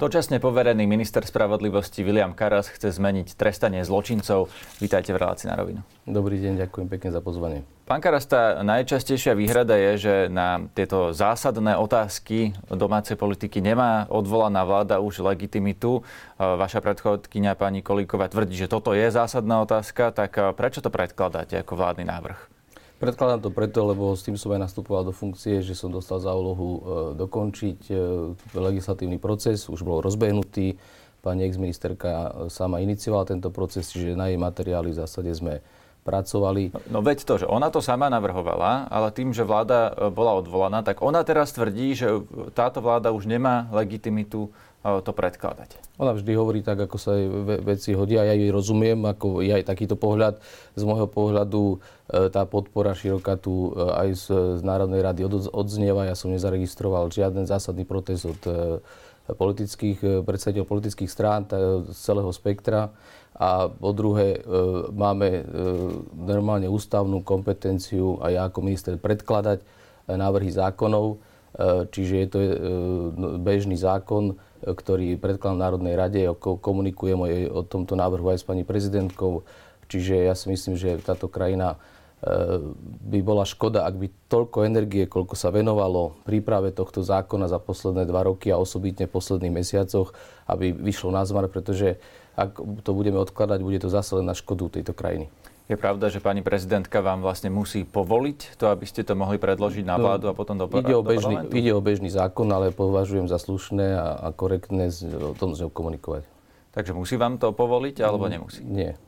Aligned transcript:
Dočasne 0.00 0.40
poverený 0.40 0.88
minister 0.88 1.20
spravodlivosti 1.28 2.00
William 2.00 2.32
Karas 2.32 2.72
chce 2.72 2.88
zmeniť 2.88 3.36
trestanie 3.36 3.84
zločincov. 3.84 4.48
Vítajte 4.80 5.12
v 5.12 5.20
relácii 5.20 5.52
na 5.52 5.60
rovinu. 5.60 5.84
Dobrý 6.08 6.40
deň, 6.40 6.56
ďakujem 6.56 6.88
pekne 6.88 7.12
za 7.12 7.20
pozvanie. 7.20 7.68
Pán 7.84 8.00
Karas, 8.00 8.24
tá 8.24 8.64
najčastejšia 8.64 9.36
výhrada 9.36 9.76
je, 9.76 9.92
že 10.00 10.14
na 10.32 10.64
tieto 10.72 11.12
zásadné 11.12 11.76
otázky 11.76 12.56
domácej 12.72 13.20
politiky 13.20 13.60
nemá 13.60 14.08
odvolaná 14.08 14.64
vláda 14.64 15.04
už 15.04 15.20
legitimitu. 15.20 16.00
Vaša 16.40 16.80
predchodkynia 16.80 17.52
pani 17.52 17.84
Kolíková 17.84 18.32
tvrdí, 18.32 18.56
že 18.56 18.72
toto 18.72 18.96
je 18.96 19.04
zásadná 19.12 19.60
otázka, 19.60 20.16
tak 20.16 20.32
prečo 20.56 20.80
to 20.80 20.88
predkladáte 20.88 21.60
ako 21.60 21.76
vládny 21.76 22.08
návrh? 22.08 22.59
Predkladám 23.00 23.40
to 23.40 23.48
preto, 23.48 23.80
lebo 23.88 24.12
s 24.12 24.20
tým 24.20 24.36
som 24.36 24.52
aj 24.52 24.60
nastupoval 24.60 25.08
do 25.08 25.16
funkcie, 25.16 25.64
že 25.64 25.72
som 25.72 25.88
dostal 25.88 26.20
za 26.20 26.36
úlohu 26.36 26.68
e, 26.68 26.80
dokončiť 27.16 27.78
e, 27.88 27.94
legislatívny 28.52 29.16
proces, 29.16 29.72
už 29.72 29.80
bol 29.80 30.04
rozbehnutý. 30.04 30.76
Pani 31.24 31.48
exministerka 31.48 32.12
e, 32.12 32.28
sama 32.52 32.84
iniciovala 32.84 33.24
tento 33.24 33.48
proces, 33.48 33.88
čiže 33.88 34.12
na 34.12 34.28
jej 34.28 34.36
materiály 34.36 34.92
v 34.92 35.00
zásade 35.00 35.32
sme 35.32 35.64
pracovali. 36.04 36.76
No, 36.92 37.00
veď 37.00 37.24
to, 37.24 37.34
že 37.40 37.46
ona 37.48 37.72
to 37.72 37.80
sama 37.80 38.12
navrhovala, 38.12 38.92
ale 38.92 39.08
tým, 39.16 39.32
že 39.32 39.48
vláda 39.48 39.96
bola 40.12 40.36
odvolaná, 40.36 40.84
tak 40.84 41.00
ona 41.00 41.24
teraz 41.24 41.56
tvrdí, 41.56 41.96
že 41.96 42.20
táto 42.52 42.84
vláda 42.84 43.16
už 43.16 43.24
nemá 43.24 43.64
legitimitu 43.72 44.52
to 44.80 45.12
predkladať. 45.12 45.76
Ona 46.00 46.16
vždy 46.16 46.32
hovorí 46.32 46.64
tak, 46.64 46.80
ako 46.88 46.96
sa 46.96 47.12
jej 47.12 47.28
veci 47.60 47.92
hodia. 47.92 48.24
Ja 48.24 48.32
jej 48.32 48.48
rozumiem, 48.48 48.96
ako 49.04 49.44
je 49.44 49.52
aj 49.52 49.68
takýto 49.68 50.00
pohľad. 50.00 50.40
Z 50.72 50.82
môjho 50.88 51.04
pohľadu 51.04 51.76
e, 51.76 52.32
tá 52.32 52.48
podpora 52.48 52.96
široká 52.96 53.36
tu 53.36 53.76
e, 53.76 53.84
aj 53.84 54.08
z, 54.16 54.24
z 54.56 54.62
Národnej 54.64 55.04
rady 55.04 55.28
odznieva. 55.52 56.08
Ja 56.08 56.16
som 56.16 56.32
nezaregistroval 56.32 57.12
žiaden 57.12 57.44
zásadný 57.44 57.84
protest 57.84 58.24
od 58.24 58.40
e, 58.48 58.80
politických, 59.36 60.24
predstaviteľov 60.24 60.72
politických 60.72 61.12
strán 61.12 61.44
z 61.84 61.94
celého 62.00 62.32
spektra. 62.32 62.88
A 63.36 63.70
po 63.70 63.94
druhé, 63.94 64.42
máme 64.90 65.46
normálne 66.12 66.66
ústavnú 66.66 67.22
kompetenciu 67.22 68.18
a 68.20 68.34
ja 68.34 68.42
ako 68.50 68.58
minister 68.60 68.98
predkladať 68.98 69.62
návrhy 70.10 70.50
zákonov. 70.50 71.22
Čiže 71.94 72.14
je 72.20 72.28
to 72.28 72.38
bežný 73.38 73.78
zákon, 73.78 74.34
ktorý 74.64 75.16
predkladám 75.16 75.60
Národnej 75.60 75.94
rade, 75.96 76.20
komunikujem 76.38 77.18
o, 77.20 77.26
o 77.50 77.60
tomto 77.64 77.96
návrhu 77.96 78.32
aj 78.32 78.44
s 78.44 78.46
pani 78.46 78.62
prezidentkou. 78.64 79.44
Čiže 79.90 80.30
ja 80.30 80.34
si 80.38 80.46
myslím, 80.52 80.78
že 80.78 81.02
táto 81.02 81.26
krajina 81.26 81.74
e, 81.74 82.60
by 83.10 83.20
bola 83.26 83.42
škoda, 83.42 83.88
ak 83.88 83.94
by 83.98 84.06
toľko 84.30 84.68
energie, 84.68 85.08
koľko 85.10 85.34
sa 85.34 85.50
venovalo 85.50 86.14
príprave 86.22 86.70
tohto 86.70 87.02
zákona 87.02 87.50
za 87.50 87.58
posledné 87.58 88.06
dva 88.06 88.22
roky 88.22 88.54
a 88.54 88.60
osobitne 88.60 89.10
v 89.10 89.14
posledných 89.16 89.56
mesiacoch, 89.64 90.14
aby 90.46 90.70
vyšlo 90.70 91.10
na 91.10 91.26
zmar, 91.26 91.50
pretože 91.50 91.98
ak 92.38 92.56
to 92.86 92.90
budeme 92.94 93.18
odkladať, 93.18 93.58
bude 93.60 93.82
to 93.82 93.90
zase 93.90 94.14
len 94.16 94.30
na 94.30 94.38
škodu 94.38 94.80
tejto 94.80 94.94
krajiny. 94.94 95.26
Je 95.70 95.78
pravda, 95.78 96.10
že 96.10 96.18
pani 96.18 96.42
prezidentka 96.42 96.98
vám 96.98 97.22
vlastne 97.22 97.46
musí 97.46 97.86
povoliť 97.86 98.58
to, 98.58 98.74
aby 98.74 98.82
ste 98.90 99.06
to 99.06 99.14
mohli 99.14 99.38
predložiť 99.38 99.86
na 99.86 99.94
no, 99.94 100.02
vládu 100.02 100.26
a 100.26 100.34
potom 100.34 100.58
do, 100.58 100.66
ide 100.66 100.98
o, 100.98 101.06
bežný, 101.06 101.46
do 101.46 101.54
ide 101.54 101.70
o 101.70 101.78
bežný 101.78 102.10
zákon, 102.10 102.50
ale 102.50 102.74
považujem 102.74 103.30
za 103.30 103.38
slušné 103.38 103.94
a, 103.94 104.18
a 104.18 104.28
korektné 104.34 104.90
z, 104.90 105.06
o 105.14 105.30
tom 105.38 105.54
s 105.54 105.62
ňou 105.62 105.70
komunikovať. 105.70 106.26
Takže 106.74 106.90
musí 106.90 107.14
vám 107.14 107.38
to 107.38 107.54
povoliť 107.54 108.02
alebo 108.02 108.26
mm, 108.26 108.32
nemusí? 108.34 108.62
Nie. 108.66 108.98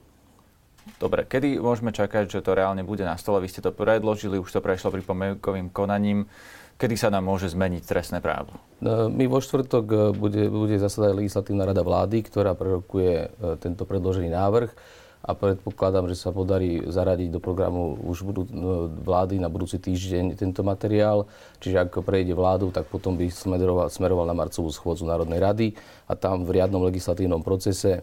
Dobre, 1.03 1.27
kedy 1.27 1.59
môžeme 1.59 1.91
čakať, 1.91 2.31
že 2.31 2.47
to 2.47 2.55
reálne 2.55 2.87
bude 2.87 3.03
na 3.03 3.19
stole? 3.19 3.43
Vy 3.43 3.51
ste 3.51 3.59
to 3.59 3.75
predložili, 3.75 4.39
už 4.39 4.55
to 4.55 4.63
prešlo 4.63 4.95
pripomienkovým 4.95 5.67
konaním. 5.75 6.31
Kedy 6.79 6.95
sa 6.95 7.11
nám 7.11 7.27
môže 7.27 7.51
zmeniť 7.51 7.83
trestné 7.83 8.19
právo? 8.23 8.55
No, 8.79 9.11
my 9.11 9.27
vo 9.27 9.43
štvrtok 9.43 9.85
e, 9.91 9.97
bude, 10.15 10.47
bude 10.47 10.79
zasadať 10.79 11.11
legislatívna 11.15 11.67
rada 11.67 11.83
vlády, 11.83 12.23
ktorá 12.23 12.55
prerokuje 12.55 13.15
e, 13.19 13.59
tento 13.59 13.83
predložený 13.83 14.31
návrh 14.31 15.02
a 15.23 15.39
predpokladám, 15.39 16.11
že 16.11 16.19
sa 16.19 16.35
podarí 16.35 16.83
zaradiť 16.83 17.31
do 17.31 17.39
programu 17.39 17.95
už 18.03 18.27
budú, 18.27 18.43
no, 18.51 18.91
vlády 18.91 19.39
na 19.39 19.47
budúci 19.47 19.79
týždeň 19.79 20.35
tento 20.35 20.67
materiál. 20.67 21.31
Čiže 21.63 21.87
ak 21.87 22.03
prejde 22.03 22.35
vládu, 22.35 22.75
tak 22.75 22.91
potom 22.91 23.15
by 23.15 23.31
smeroval, 23.31 23.87
smeroval 23.87 24.27
na 24.27 24.35
marcovú 24.35 24.67
schôdzu 24.75 25.07
Národnej 25.07 25.39
rady 25.39 25.67
a 26.11 26.19
tam 26.19 26.43
v 26.43 26.59
riadnom 26.59 26.83
legislatívnom 26.83 27.47
procese 27.47 28.03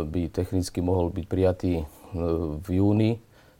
by 0.00 0.32
technicky 0.32 0.80
mohol 0.80 1.12
byť 1.12 1.24
prijatý 1.28 1.72
e, 1.80 1.84
v 2.56 2.68
júni 2.80 3.10
e, 3.12 3.18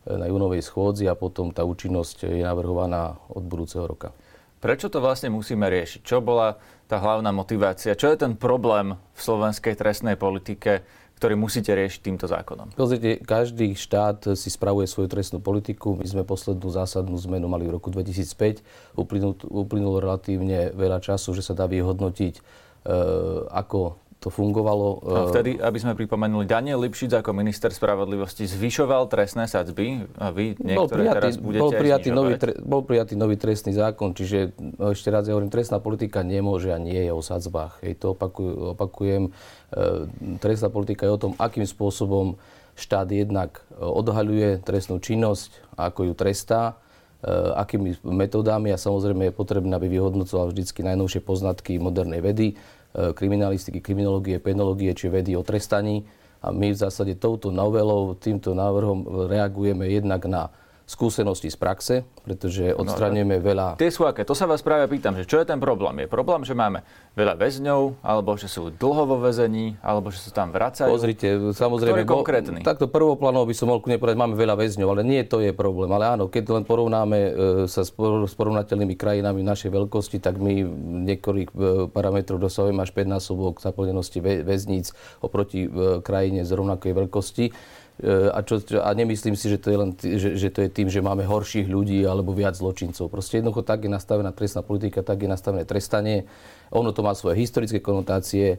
na 0.08 0.24
júnovej 0.24 0.64
schôdzi 0.64 1.04
a 1.04 1.12
potom 1.12 1.52
tá 1.52 1.68
účinnosť 1.68 2.32
je 2.32 2.48
navrhovaná 2.48 3.20
od 3.28 3.44
budúceho 3.44 3.84
roka. 3.84 4.16
Prečo 4.64 4.88
to 4.88 5.04
vlastne 5.04 5.28
musíme 5.28 5.68
riešiť? 5.68 6.00
Čo 6.00 6.24
bola 6.24 6.56
tá 6.88 6.96
hlavná 6.96 7.28
motivácia? 7.28 7.92
Čo 7.92 8.08
je 8.08 8.24
ten 8.24 8.32
problém 8.32 8.96
v 8.96 9.20
slovenskej 9.20 9.76
trestnej 9.76 10.16
politike? 10.16 10.80
Ktorý 11.24 11.40
musíte 11.40 11.72
riešiť 11.72 12.00
týmto 12.04 12.28
zákonom? 12.28 12.76
Pozrite, 12.76 13.16
každý 13.24 13.72
štát 13.72 14.36
si 14.36 14.52
spravuje 14.52 14.84
svoju 14.84 15.08
trestnú 15.08 15.40
politiku. 15.40 15.96
My 15.96 16.04
sme 16.04 16.20
poslednú 16.20 16.68
zásadnú 16.68 17.16
zmenu 17.24 17.48
mali 17.48 17.64
v 17.64 17.80
roku 17.80 17.88
2005. 17.88 18.60
Uplynulo, 18.92 19.32
uplynulo 19.48 20.04
relatívne 20.04 20.76
veľa 20.76 21.00
času, 21.00 21.32
že 21.32 21.40
sa 21.40 21.56
dá 21.56 21.64
vyhodnotiť, 21.64 22.34
e, 22.36 22.42
ako 23.48 24.03
to 24.24 24.32
fungovalo. 24.32 25.04
A 25.04 25.18
vtedy, 25.28 25.60
aby 25.60 25.76
sme 25.76 25.92
pripomenuli, 25.92 26.48
Daniel 26.48 26.80
Lipšic 26.80 27.20
ako 27.20 27.36
minister 27.36 27.68
spravodlivosti 27.68 28.48
zvyšoval 28.48 29.12
trestné 29.12 29.44
sadzby 29.44 30.08
a 30.16 30.32
vy 30.32 30.56
niektoré 30.56 30.80
bol 30.80 30.88
prijatý, 30.88 31.16
teraz 31.20 31.34
budete 31.36 31.60
bol 31.60 31.70
prijatý, 31.76 32.08
nový, 32.08 32.32
tre, 32.40 32.52
bol 32.64 32.82
prijatý 32.88 33.14
nový 33.20 33.36
trestný 33.36 33.76
zákon, 33.76 34.16
čiže 34.16 34.56
no, 34.56 34.96
ešte 34.96 35.12
raz 35.12 35.28
ja 35.28 35.36
hovorím, 35.36 35.52
trestná 35.52 35.76
politika 35.76 36.24
nemôže 36.24 36.72
a 36.72 36.80
nie 36.80 37.04
je 37.04 37.12
o 37.12 37.20
sadzbách. 37.20 37.84
Hej, 37.84 38.00
to 38.00 38.16
opakuj, 38.16 38.72
opakujem. 38.72 39.28
E, 39.28 39.30
trestná 40.40 40.72
politika 40.72 41.04
je 41.04 41.12
o 41.12 41.20
tom, 41.20 41.32
akým 41.36 41.68
spôsobom 41.68 42.40
štát 42.80 43.06
jednak 43.12 43.60
odhaľuje 43.76 44.64
trestnú 44.64 45.04
činnosť, 45.04 45.76
ako 45.76 46.10
ju 46.10 46.12
trestá, 46.16 46.80
akými 47.56 47.96
metodami 48.04 48.68
a 48.68 48.76
samozrejme 48.76 49.32
je 49.32 49.34
potrebné, 49.34 49.72
aby 49.74 49.88
vyhodnocoval 49.88 50.52
vždy 50.52 50.62
najnovšie 50.84 51.24
poznatky 51.24 51.80
modernej 51.80 52.20
vedy 52.20 52.46
E, 52.94 53.10
kriminalistiky, 53.10 53.82
kriminológie, 53.82 54.38
penológie 54.38 54.94
či 54.94 55.10
vedy 55.10 55.34
o 55.34 55.42
trestaní. 55.42 56.06
A 56.46 56.54
my 56.54 56.70
v 56.70 56.78
zásade 56.78 57.18
touto 57.18 57.50
novelou, 57.50 58.14
týmto 58.14 58.54
návrhom 58.54 59.26
reagujeme 59.26 59.90
jednak 59.90 60.22
na 60.30 60.46
skúsenosti 60.84 61.48
z 61.48 61.56
praxe, 61.56 61.94
pretože 62.28 62.76
no, 62.76 62.84
odstraňujeme 62.84 63.40
no, 63.40 63.44
veľa... 63.44 63.66
Tie 63.80 63.88
sú 63.88 64.04
aké? 64.04 64.20
To 64.28 64.36
sa 64.36 64.44
vás 64.44 64.60
práve 64.60 64.84
pýtam, 64.92 65.16
že 65.16 65.24
čo 65.24 65.40
je 65.40 65.48
ten 65.48 65.56
problém? 65.56 66.04
Je 66.04 66.08
problém, 66.08 66.44
že 66.44 66.52
máme 66.52 66.84
veľa 67.16 67.40
väzňov, 67.40 68.04
alebo 68.04 68.36
že 68.36 68.52
sú 68.52 68.68
dlho 68.68 69.08
vo 69.08 69.16
väzení, 69.16 69.80
alebo 69.80 70.12
že 70.12 70.20
sa 70.20 70.44
tam 70.44 70.52
vracajú? 70.52 70.92
Pozrite, 70.92 71.56
samozrejme... 71.56 72.04
Ktorý 72.04 72.12
konkrétny? 72.20 72.60
Bo, 72.60 72.68
takto 72.68 72.86
prvoplánovo 72.92 73.48
by 73.48 73.54
som 73.56 73.72
mohol 73.72 73.80
kľudne 73.80 73.96
povedať, 73.96 74.18
máme 74.20 74.36
veľa 74.36 74.54
väzňov, 74.60 74.88
ale 74.92 75.02
nie 75.08 75.24
to 75.24 75.40
je 75.40 75.56
problém. 75.56 75.88
Ale 75.88 76.04
áno, 76.20 76.28
keď 76.28 76.60
len 76.60 76.64
porovnáme 76.68 77.18
e, 77.18 77.30
sa 77.64 77.80
s, 77.80 77.90
porovnateľnými 78.36 78.94
krajinami 79.00 79.40
našej 79.40 79.72
veľkosti, 79.72 80.20
tak 80.20 80.36
my 80.36 80.68
niektorých 81.08 81.48
e, 81.48 81.88
parametroch 81.88 82.36
dosahujeme 82.36 82.84
až 82.84 82.92
5 82.92 83.08
násobok 83.08 83.64
zaplnenosti 83.64 84.20
väzníc 84.20 84.92
oproti 85.24 85.64
e, 85.64 85.68
krajine 86.04 86.44
z 86.44 86.52
rovnakej 86.52 86.92
veľkosti. 86.92 87.46
E, 87.94 88.26
a, 88.26 88.42
čo, 88.42 88.58
a 88.82 88.90
nemyslím 88.90 89.38
si, 89.38 89.46
že 89.46 89.62
to, 89.62 89.70
je 89.70 89.78
len, 89.78 89.90
že, 89.94 90.30
že 90.34 90.48
to 90.50 90.66
je 90.66 90.70
tým, 90.70 90.90
že 90.90 90.98
máme 90.98 91.22
horších 91.22 91.70
ľudí 91.70 92.02
alebo 92.02 92.34
viac 92.34 92.58
zločincov. 92.58 93.06
Proste 93.06 93.38
jednoducho 93.38 93.62
tak 93.62 93.86
je 93.86 93.90
nastavená 93.90 94.34
trestná 94.34 94.66
politika, 94.66 95.06
tak 95.06 95.22
je 95.22 95.30
nastavené 95.30 95.62
trestanie. 95.62 96.26
Ono 96.74 96.90
to 96.90 97.06
má 97.06 97.14
svoje 97.14 97.38
historické 97.38 97.78
konotácie, 97.78 98.58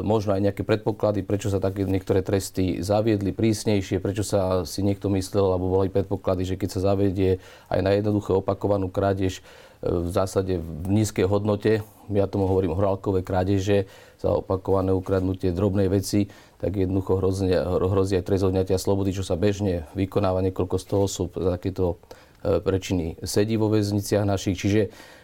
možno 0.00 0.32
aj 0.32 0.40
nejaké 0.40 0.64
predpoklady, 0.64 1.20
prečo 1.20 1.52
sa 1.52 1.60
také 1.60 1.84
niektoré 1.84 2.24
tresty 2.24 2.80
zaviedli 2.80 3.36
prísnejšie, 3.36 4.00
prečo 4.00 4.24
sa 4.24 4.64
si 4.64 4.80
niekto 4.80 5.12
myslel, 5.12 5.52
alebo 5.52 5.68
boli 5.68 5.92
predpoklady, 5.92 6.48
že 6.48 6.56
keď 6.56 6.68
sa 6.72 6.96
zavedie 6.96 7.44
aj 7.68 7.80
na 7.84 7.92
jednoduché 7.92 8.32
opakovanú 8.32 8.88
krádež, 8.88 9.44
v 9.82 10.08
zásade 10.08 10.62
v 10.62 10.86
nízkej 10.88 11.26
hodnote, 11.26 11.82
ja 12.10 12.26
tomu 12.30 12.46
hovorím 12.46 12.78
horálkové 12.78 13.26
krádeže, 13.26 13.90
za 14.22 14.38
opakované 14.38 14.94
ukradnutie 14.94 15.50
drobnej 15.50 15.90
veci, 15.90 16.30
tak 16.62 16.78
jednoducho 16.78 17.18
hrozí, 17.18 17.50
hrozí 17.58 18.14
aj 18.22 18.26
trest 18.30 18.46
odňatia 18.46 18.78
slobody, 18.78 19.10
čo 19.10 19.26
sa 19.26 19.34
bežne 19.34 19.90
vykonáva 19.98 20.38
niekoľko 20.46 20.76
sto 20.78 20.96
osôb 21.10 21.34
za 21.34 21.58
takéto 21.58 21.98
e, 22.46 22.62
prečiny 22.62 23.18
sedí 23.26 23.58
vo 23.58 23.66
väzniciach 23.66 24.22
našich. 24.22 24.54
Čiže 24.54 24.80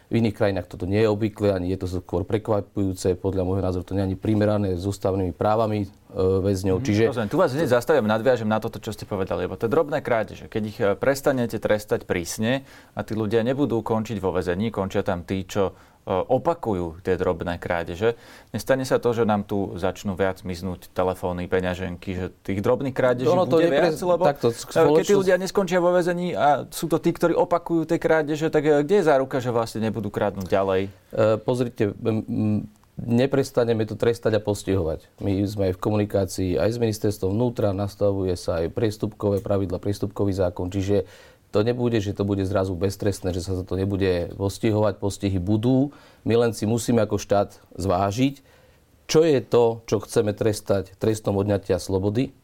V 0.08 0.25
iných 0.25 0.40
krajinách 0.40 0.72
toto 0.72 0.88
nie 0.88 1.05
je 1.05 1.08
obvyklé, 1.12 1.52
ani 1.52 1.69
je 1.69 1.84
to 1.84 2.00
skôr 2.00 2.25
prekvapujúce. 2.25 3.12
Podľa 3.20 3.44
môjho 3.44 3.60
názoru 3.60 3.84
to 3.84 3.93
nie 3.93 4.00
je 4.00 4.08
ani 4.12 4.16
primerané 4.16 4.69
s 4.81 4.88
ústavnými 4.88 5.37
právami 5.37 5.84
e, 5.84 5.88
väzňov. 6.16 6.81
Mm, 6.81 6.84
Čiže... 6.88 7.02
Rozumiem. 7.12 7.28
Tu 7.28 7.37
vás 7.37 7.52
hneď 7.52 7.69
zastavím, 7.69 8.08
nadviažem 8.08 8.49
na 8.49 8.56
toto, 8.56 8.81
čo 8.81 8.96
ste 8.96 9.05
povedali, 9.05 9.44
lebo 9.44 9.60
to 9.60 9.69
je 9.69 9.75
drobné 9.76 10.00
krádeže. 10.00 10.49
Keď 10.49 10.62
ich 10.64 10.78
e, 10.81 10.96
prestanete 10.96 11.60
trestať 11.60 12.08
prísne 12.08 12.64
a 12.96 13.05
tí 13.05 13.12
ľudia 13.12 13.44
nebudú 13.44 13.84
končiť 13.84 14.16
vo 14.16 14.32
väzení, 14.32 14.72
končia 14.72 15.05
tam 15.05 15.28
tí, 15.28 15.44
čo 15.44 15.76
opakujú 16.08 17.05
tie 17.05 17.20
drobné 17.20 17.60
krádeže. 17.60 18.16
Nestane 18.56 18.88
sa 18.88 18.96
to, 18.96 19.12
že 19.12 19.28
nám 19.28 19.44
tu 19.44 19.76
začnú 19.76 20.16
viac 20.16 20.40
miznúť 20.40 20.88
telefóny, 20.96 21.44
peňaženky, 21.44 22.10
že 22.16 22.26
tých 22.40 22.64
drobných 22.64 22.96
krádeží 22.96 23.28
no, 23.28 23.44
bude 23.44 23.69
viac, 23.69 23.93
lebo 24.00 24.25
takto, 24.25 24.49
spoločnosť... 24.49 24.96
keď 24.96 25.05
tí 25.05 25.14
ľudia 25.14 25.37
neskončia 25.37 25.78
vo 25.84 25.93
väzení 25.93 26.32
a 26.32 26.64
sú 26.72 26.88
to 26.88 26.96
tí, 26.96 27.12
ktorí 27.12 27.37
opakujú 27.37 27.84
tie 27.84 28.00
krádeže, 28.00 28.49
tak 28.49 28.64
e, 28.64 28.81
kde 28.81 29.05
je 29.05 29.05
záruka, 29.05 29.37
že 29.44 29.52
vlastne 29.52 29.84
nebudú 29.84 30.08
krádnuť 30.08 30.49
ďalej? 30.49 30.82
E, 30.88 30.90
pozrite, 31.44 31.93
neprestaneme 32.99 33.84
to 33.84 33.94
trestať 33.94 34.40
a 34.40 34.43
postihovať. 34.43 35.06
My 35.22 35.44
sme 35.46 35.70
v 35.70 35.78
komunikácii 35.78 36.58
aj 36.58 36.75
s 36.75 36.78
ministerstvom 36.81 37.31
vnútra, 37.31 37.76
nastavuje 37.76 38.34
sa 38.34 38.64
aj 38.64 38.75
priestupkové 38.75 39.38
pravidla, 39.44 39.78
priestupkový 39.78 40.34
zákon, 40.34 40.72
čiže 40.72 41.06
to 41.49 41.65
nebude, 41.65 41.97
že 42.00 42.12
to 42.12 42.29
bude 42.29 42.45
zrazu 42.45 42.77
beztrestné, 42.77 43.33
že 43.33 43.41
sa 43.41 43.56
za 43.56 43.65
to 43.65 43.81
nebude 43.81 44.37
postihovať, 44.37 45.00
postihy 45.00 45.41
budú. 45.41 45.97
My 46.29 46.37
len 46.37 46.53
si 46.53 46.69
musíme 46.69 47.00
ako 47.00 47.17
štát 47.17 47.56
zvážiť, 47.77 48.45
čo 49.09 49.25
je 49.25 49.41
to, 49.41 49.81
čo 49.89 50.05
chceme 50.05 50.37
trestať 50.37 50.93
trestom 51.00 51.41
odňatia 51.41 51.81
slobody, 51.81 52.37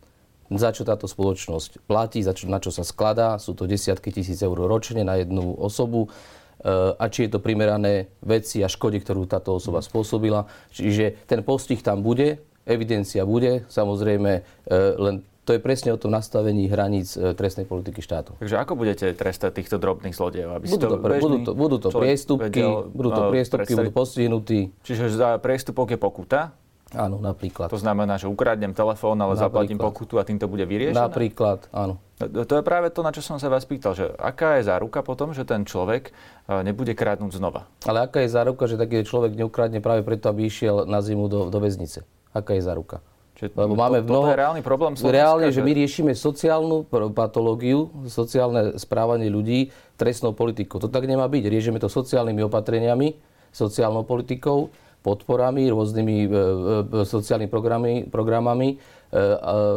za 0.49 0.73
čo 0.73 0.89
táto 0.89 1.05
spoločnosť 1.05 1.85
platí, 1.85 2.25
za 2.25 2.33
čo, 2.33 2.49
na 2.49 2.57
čo 2.61 2.73
sa 2.73 2.85
skladá, 2.85 3.37
sú 3.37 3.53
to 3.53 3.69
desiatky 3.69 4.09
tisíc 4.09 4.41
eur 4.41 4.57
ročne 4.57 5.05
na 5.05 5.21
jednu 5.21 5.53
osobu 5.61 6.09
eh, 6.09 6.97
a 6.97 7.05
či 7.13 7.29
je 7.29 7.37
to 7.37 7.45
primerané 7.45 8.09
veci 8.25 8.65
a 8.65 8.73
škode, 8.73 8.97
ktorú 9.05 9.29
táto 9.29 9.57
osoba 9.57 9.85
spôsobila. 9.85 10.49
Čiže 10.73 11.29
ten 11.29 11.45
postih 11.45 11.81
tam 11.85 12.01
bude, 12.01 12.41
evidencia 12.65 13.29
bude, 13.29 13.69
samozrejme 13.69 14.33
eh, 14.41 14.73
len 14.97 15.21
to 15.45 15.53
je 15.53 15.61
presne 15.61 15.93
o 15.93 15.99
tom 16.01 16.09
nastavení 16.11 16.67
hraníc 16.73 17.21
e, 17.21 17.37
trestnej 17.37 17.69
politiky 17.69 18.01
štátu. 18.01 18.33
Takže 18.41 18.57
ako 18.57 18.73
budete 18.81 19.13
trestať 19.13 19.61
týchto 19.61 19.77
drobných 19.77 20.17
zlodejov? 20.17 20.51
Aby 20.57 20.67
budú, 20.73 20.85
to, 20.89 20.97
pre, 20.99 21.15
budú 21.21 21.39
to, 21.45 21.53
budú 21.53 21.77
to 21.77 21.89
priestupky, 21.93 22.61
vedel, 22.65 22.89
budú 22.89 23.09
to 23.13 23.23
priestupky, 23.29 23.73
budú 23.77 23.93
postihnutí. 23.93 24.61
Čiže 24.81 25.13
za 25.13 25.37
priestupok 25.37 25.93
je 25.93 25.99
pokuta? 26.01 26.57
Áno, 26.95 27.19
napríklad. 27.19 27.69
To 27.69 27.81
znamená, 27.81 28.17
že 28.17 28.31
ukradnem 28.31 28.71
telefón, 28.71 29.19
ale 29.19 29.35
napríklad. 29.35 29.45
zaplatím 29.51 29.79
pokutu 29.83 30.15
a 30.17 30.23
tým 30.23 30.39
to 30.39 30.47
bude 30.47 30.63
vyriešené? 30.63 30.95
Napríklad, 30.95 31.67
áno. 31.75 31.99
To 32.23 32.55
je 32.55 32.63
práve 32.63 32.95
to, 32.95 33.03
na 33.03 33.11
čo 33.11 33.19
som 33.19 33.43
sa 33.43 33.51
vás 33.51 33.67
pýtal, 33.67 33.99
že 33.99 34.15
aká 34.15 34.63
je 34.63 34.71
záruka 34.71 35.03
potom, 35.03 35.35
že 35.35 35.43
ten 35.43 35.67
človek 35.67 36.15
e, 36.47 36.63
nebude 36.63 36.95
krádnuť 36.95 37.35
znova? 37.35 37.67
Ale 37.83 38.07
aká 38.07 38.23
je 38.23 38.31
záruka, 38.31 38.71
že 38.71 38.79
taký 38.79 39.03
človek 39.03 39.35
neukradne 39.35 39.83
práve 39.83 40.07
preto, 40.07 40.31
aby 40.31 40.47
išiel 40.47 40.87
na 40.87 41.03
zimu 41.03 41.27
do, 41.27 41.51
do 41.51 41.59
väznice? 41.59 42.07
Aká 42.31 42.55
je 42.55 42.63
záruka? 42.63 43.03
Čiže 43.35 43.51
Lebo 43.59 43.75
máme 43.75 43.99
to, 44.07 44.15
mnoho, 44.15 44.31
je 44.31 44.39
reálny 44.39 44.63
problém 44.63 44.95
Slovenska, 44.95 45.19
Reálne, 45.19 45.49
že... 45.51 45.59
že 45.59 45.67
my 45.67 45.73
riešime 45.75 46.13
sociálnu 46.15 46.87
patológiu, 47.11 47.91
sociálne 48.07 48.79
správanie 48.79 49.27
ľudí 49.27 49.75
trestnou 49.99 50.31
politikou. 50.31 50.79
To 50.79 50.87
tak 50.87 51.11
nemá 51.11 51.27
byť. 51.27 51.43
Riešime 51.51 51.83
to 51.83 51.91
sociálnymi 51.91 52.47
opatreniami, 52.47 53.19
sociálnou 53.51 54.07
politikou, 54.07 54.71
podporami, 55.03 55.67
rôznymi 55.69 56.17
e, 56.25 56.29
e, 56.31 57.05
sociálnymi 57.05 57.51
programy, 57.51 57.93
programami, 58.09 58.81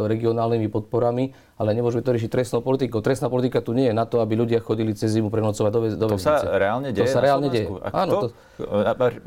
regionálnymi 0.09 0.67
podporami 0.73 1.29
ale 1.57 1.73
nemôžeme 1.73 2.05
to 2.05 2.13
riešiť 2.13 2.29
trestnou 2.29 2.61
politikou. 2.61 3.01
Trestná 3.01 3.33
politika 3.33 3.65
tu 3.65 3.73
nie 3.73 3.89
je 3.89 3.95
na 3.97 4.05
to, 4.05 4.21
aby 4.21 4.37
ľudia 4.37 4.61
chodili 4.61 4.93
cez 4.93 5.17
zimu 5.17 5.33
prenocovať 5.33 5.71
do, 5.73 5.79
do 5.97 6.05
To 6.13 6.21
sa 6.21 6.37
reálne 6.53 6.93
deje? 6.93 7.01
To 7.01 7.05
sa 7.09 7.17
reálne 7.17 7.49
deje. 7.49 7.65
Áno, 7.89 8.13
to... 8.21 8.25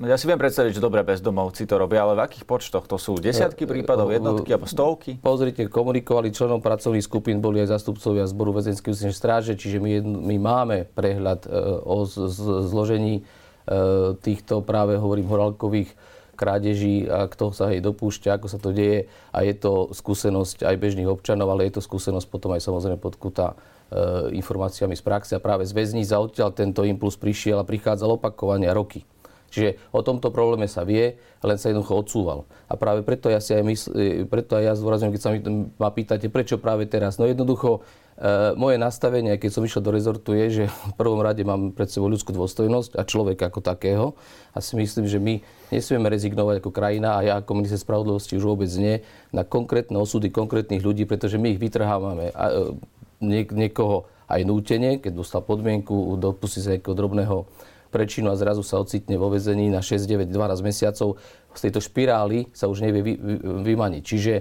Ja 0.07 0.15
si 0.15 0.31
viem 0.31 0.39
predstaviť, 0.39 0.79
že 0.79 0.81
dobre 0.83 1.03
bezdomovci 1.03 1.67
to 1.67 1.75
robia, 1.75 2.07
ale 2.07 2.15
v 2.15 2.23
akých 2.23 2.47
počtoch? 2.47 2.87
To 2.87 3.03
sú 3.03 3.19
desiatky 3.19 3.67
prípadov, 3.67 4.15
jednotky 4.15 4.55
alebo 4.55 4.71
stovky? 4.71 5.19
Pozrite, 5.19 5.67
komunikovali 5.67 6.31
členom 6.31 6.63
pracovných 6.63 7.03
skupín, 7.03 7.43
boli 7.43 7.67
aj 7.67 7.75
zastupcovia 7.75 8.31
zboru 8.31 8.55
ústnej 8.63 9.11
stráže, 9.11 9.59
čiže 9.59 9.83
my, 9.83 9.99
my 10.07 10.37
máme 10.39 10.77
prehľad 10.95 11.47
e, 11.47 11.49
o 11.83 12.07
zložení 12.63 13.23
e, 13.23 13.23
týchto 14.23 14.63
práve, 14.63 14.95
hovorím, 14.95 15.27
horálkových 15.27 15.91
krádeží 16.41 17.05
a 17.05 17.29
kto 17.29 17.53
sa 17.53 17.69
jej 17.69 17.85
dopúšťa, 17.85 18.41
ako 18.41 18.47
sa 18.49 18.57
to 18.57 18.73
deje. 18.73 19.13
A 19.37 19.45
je 19.45 19.53
to 19.53 19.93
skúsenosť 19.93 20.65
aj 20.65 20.81
bežných 20.81 21.13
občanov, 21.13 21.53
ale 21.53 21.69
je 21.69 21.77
to 21.77 21.85
skúsenosť 21.85 22.25
potom 22.33 22.57
aj 22.57 22.65
samozrejme 22.65 22.97
podkutá 22.97 23.53
e, 23.53 23.57
informáciami 24.41 24.97
z 24.97 25.03
praxe 25.05 25.33
a 25.37 25.45
práve 25.45 25.69
z 25.69 25.77
väzníc 25.77 26.09
a 26.17 26.25
odtiaľ 26.25 26.57
tento 26.57 26.81
impuls 26.89 27.21
prišiel 27.21 27.61
a 27.61 27.69
prichádzal 27.69 28.17
opakovania 28.17 28.73
roky. 28.73 29.05
Čiže 29.51 29.91
o 29.91 30.01
tomto 30.01 30.31
probléme 30.31 30.71
sa 30.71 30.87
vie, 30.87 31.19
len 31.43 31.59
sa 31.59 31.75
jednoducho 31.75 32.07
odsúval. 32.07 32.47
A 32.71 32.79
práve 32.79 33.03
preto 33.03 33.27
ja 33.27 33.43
si 33.43 33.51
aj 33.53 33.65
mysl, 33.67 33.89
e, 33.99 34.25
preto 34.25 34.55
aj 34.55 34.63
ja 34.63 34.73
zdôrazňujem, 34.79 35.15
keď 35.15 35.23
sa 35.23 35.31
ma 35.77 35.91
pýtate, 35.91 36.31
prečo 36.31 36.57
práve 36.57 36.87
teraz. 36.87 37.19
No 37.19 37.27
jednoducho 37.27 37.83
E, 38.21 38.53
moje 38.53 38.77
nastavenie, 38.77 39.41
keď 39.41 39.49
som 39.49 39.65
išiel 39.65 39.81
do 39.81 39.97
rezortu, 39.97 40.37
je, 40.37 40.47
že 40.53 40.65
v 40.69 40.95
prvom 41.01 41.25
rade 41.25 41.41
mám 41.41 41.73
pred 41.73 41.89
sebou 41.89 42.13
ľudskú 42.13 42.37
dôstojnosť 42.37 43.01
a 43.01 43.09
človeka 43.09 43.49
ako 43.49 43.65
takého. 43.65 44.07
A 44.53 44.61
si 44.61 44.77
myslím, 44.77 45.09
že 45.09 45.17
my 45.17 45.41
nesmieme 45.73 46.05
rezignovať 46.13 46.61
ako 46.61 46.69
krajina 46.69 47.17
a 47.17 47.25
ja 47.25 47.35
ako 47.41 47.57
minister 47.57 47.81
spravodlivosti 47.81 48.37
už 48.37 48.45
vôbec 48.45 48.69
nie 48.77 49.01
na 49.33 49.41
konkrétne 49.41 49.97
osudy 49.97 50.29
konkrétnych 50.29 50.85
ľudí, 50.85 51.09
pretože 51.09 51.41
my 51.41 51.57
ich 51.57 51.61
vytrhávame. 51.65 52.29
A, 52.37 52.45
e, 52.53 52.77
niek- 53.25 53.57
niekoho 53.57 54.05
aj 54.29 54.45
nútenie, 54.45 55.01
keď 55.01 55.17
dostal 55.17 55.41
podmienku, 55.41 56.21
dopustí 56.21 56.61
sa 56.61 56.77
nejakého 56.77 56.93
drobného 56.93 57.49
prečinu 57.91 58.31
a 58.31 58.39
zrazu 58.39 58.63
sa 58.63 58.79
ocitne 58.79 59.19
vo 59.19 59.29
vezení 59.29 59.69
na 59.69 59.83
6, 59.83 60.07
9, 60.07 60.31
12 60.31 60.63
mesiacov. 60.63 61.19
Z 61.51 61.61
tejto 61.67 61.83
špirály 61.83 62.49
sa 62.55 62.71
už 62.71 62.87
nevie 62.87 63.03
vy, 63.03 63.15
vy, 63.19 63.35
vymaniť. 63.75 64.03
Čiže 64.07 64.33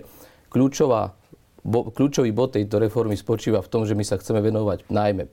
kľúčová 0.53 1.17
bo, 1.63 1.91
kľúčový 1.91 2.31
bod 2.31 2.55
tejto 2.55 2.79
reformy 2.79 3.19
spočíva 3.19 3.59
v 3.59 3.71
tom, 3.71 3.83
že 3.83 3.97
my 3.97 4.03
sa 4.07 4.15
chceme 4.15 4.39
venovať 4.39 4.87
najmä 4.87 5.27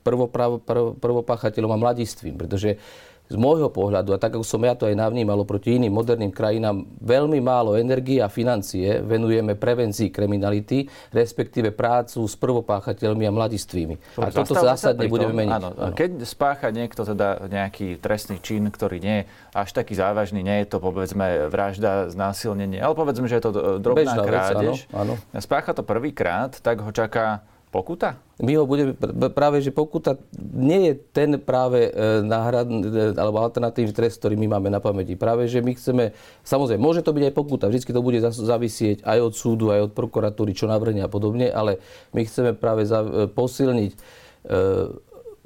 prvopáchateľom 0.98 1.70
a 1.70 1.78
mladistvím, 1.78 2.34
pretože 2.34 2.82
z 3.26 3.36
môjho 3.36 3.70
pohľadu, 3.70 4.14
a 4.14 4.18
tak 4.22 4.38
ako 4.38 4.46
som 4.46 4.62
ja 4.62 4.78
to 4.78 4.86
aj 4.86 4.94
navnímal 4.94 5.42
proti 5.42 5.74
iným 5.74 5.90
moderným 5.90 6.30
krajinám, 6.30 6.86
veľmi 7.02 7.42
málo 7.42 7.74
energie 7.74 8.22
a 8.22 8.30
financie 8.30 9.02
venujeme 9.02 9.58
prevencii 9.58 10.14
kriminality, 10.14 10.86
respektíve 11.10 11.74
prácu 11.74 12.22
s 12.22 12.34
prvopáchateľmi 12.38 13.26
a 13.26 13.32
mladistvými. 13.34 14.22
A 14.22 14.30
toto 14.30 14.54
zásadne 14.54 15.10
budeme 15.10 15.44
meniť. 15.44 15.58
Áno, 15.58 15.68
áno. 15.74 15.94
Keď 15.94 16.22
spácha 16.22 16.70
niekto 16.70 17.02
teda 17.02 17.50
nejaký 17.50 17.98
trestný 17.98 18.38
čin, 18.38 18.70
ktorý 18.70 19.02
nie 19.02 19.16
je 19.22 19.28
až 19.54 19.74
taký 19.74 19.98
závažný, 19.98 20.46
nie 20.46 20.62
je 20.62 20.66
to 20.70 20.78
povedzme 20.78 21.50
vražda, 21.50 22.12
znásilnenie, 22.12 22.78
ale 22.78 22.94
povedzme, 22.94 23.26
že 23.26 23.42
je 23.42 23.44
to 23.48 23.50
drobná 23.82 24.14
Bežná 24.14 24.22
krádež, 24.22 24.86
vec, 24.86 24.94
áno, 24.94 25.18
áno. 25.18 25.40
spácha 25.42 25.74
to 25.74 25.82
prvýkrát, 25.82 26.54
tak 26.62 26.84
ho 26.84 26.90
čaká 26.94 27.42
pokuta? 27.70 28.20
My 28.36 28.52
ho 28.56 28.68
budeme, 28.68 28.92
práve 29.32 29.64
že 29.64 29.72
pokuta 29.72 30.20
nie 30.52 30.92
je 30.92 30.94
ten 31.12 31.40
práve 31.40 31.88
e, 31.88 32.20
náhrad, 32.20 32.68
e, 32.68 33.16
alebo 33.16 33.40
alternatívny 33.40 33.96
trest, 33.96 34.20
ktorý 34.20 34.36
my 34.36 34.56
máme 34.56 34.68
na 34.68 34.80
pamäti. 34.80 35.16
Práve, 35.16 35.48
že 35.48 35.64
my 35.64 35.72
chceme, 35.72 36.12
samozrejme, 36.44 36.80
môže 36.80 37.00
to 37.00 37.16
byť 37.16 37.32
aj 37.32 37.34
pokuta, 37.34 37.72
vždy 37.72 37.88
to 37.88 38.02
bude 38.04 38.18
zavisieť 38.20 39.02
aj 39.02 39.18
od 39.20 39.32
súdu, 39.32 39.72
aj 39.72 39.88
od 39.88 39.92
prokuratúry, 39.96 40.52
čo 40.52 40.68
navrhne 40.68 41.04
a 41.04 41.10
podobne, 41.10 41.48
ale 41.48 41.80
my 42.12 42.22
chceme 42.24 42.52
práve 42.52 42.84
e, 42.84 43.26
posilniť 43.32 43.92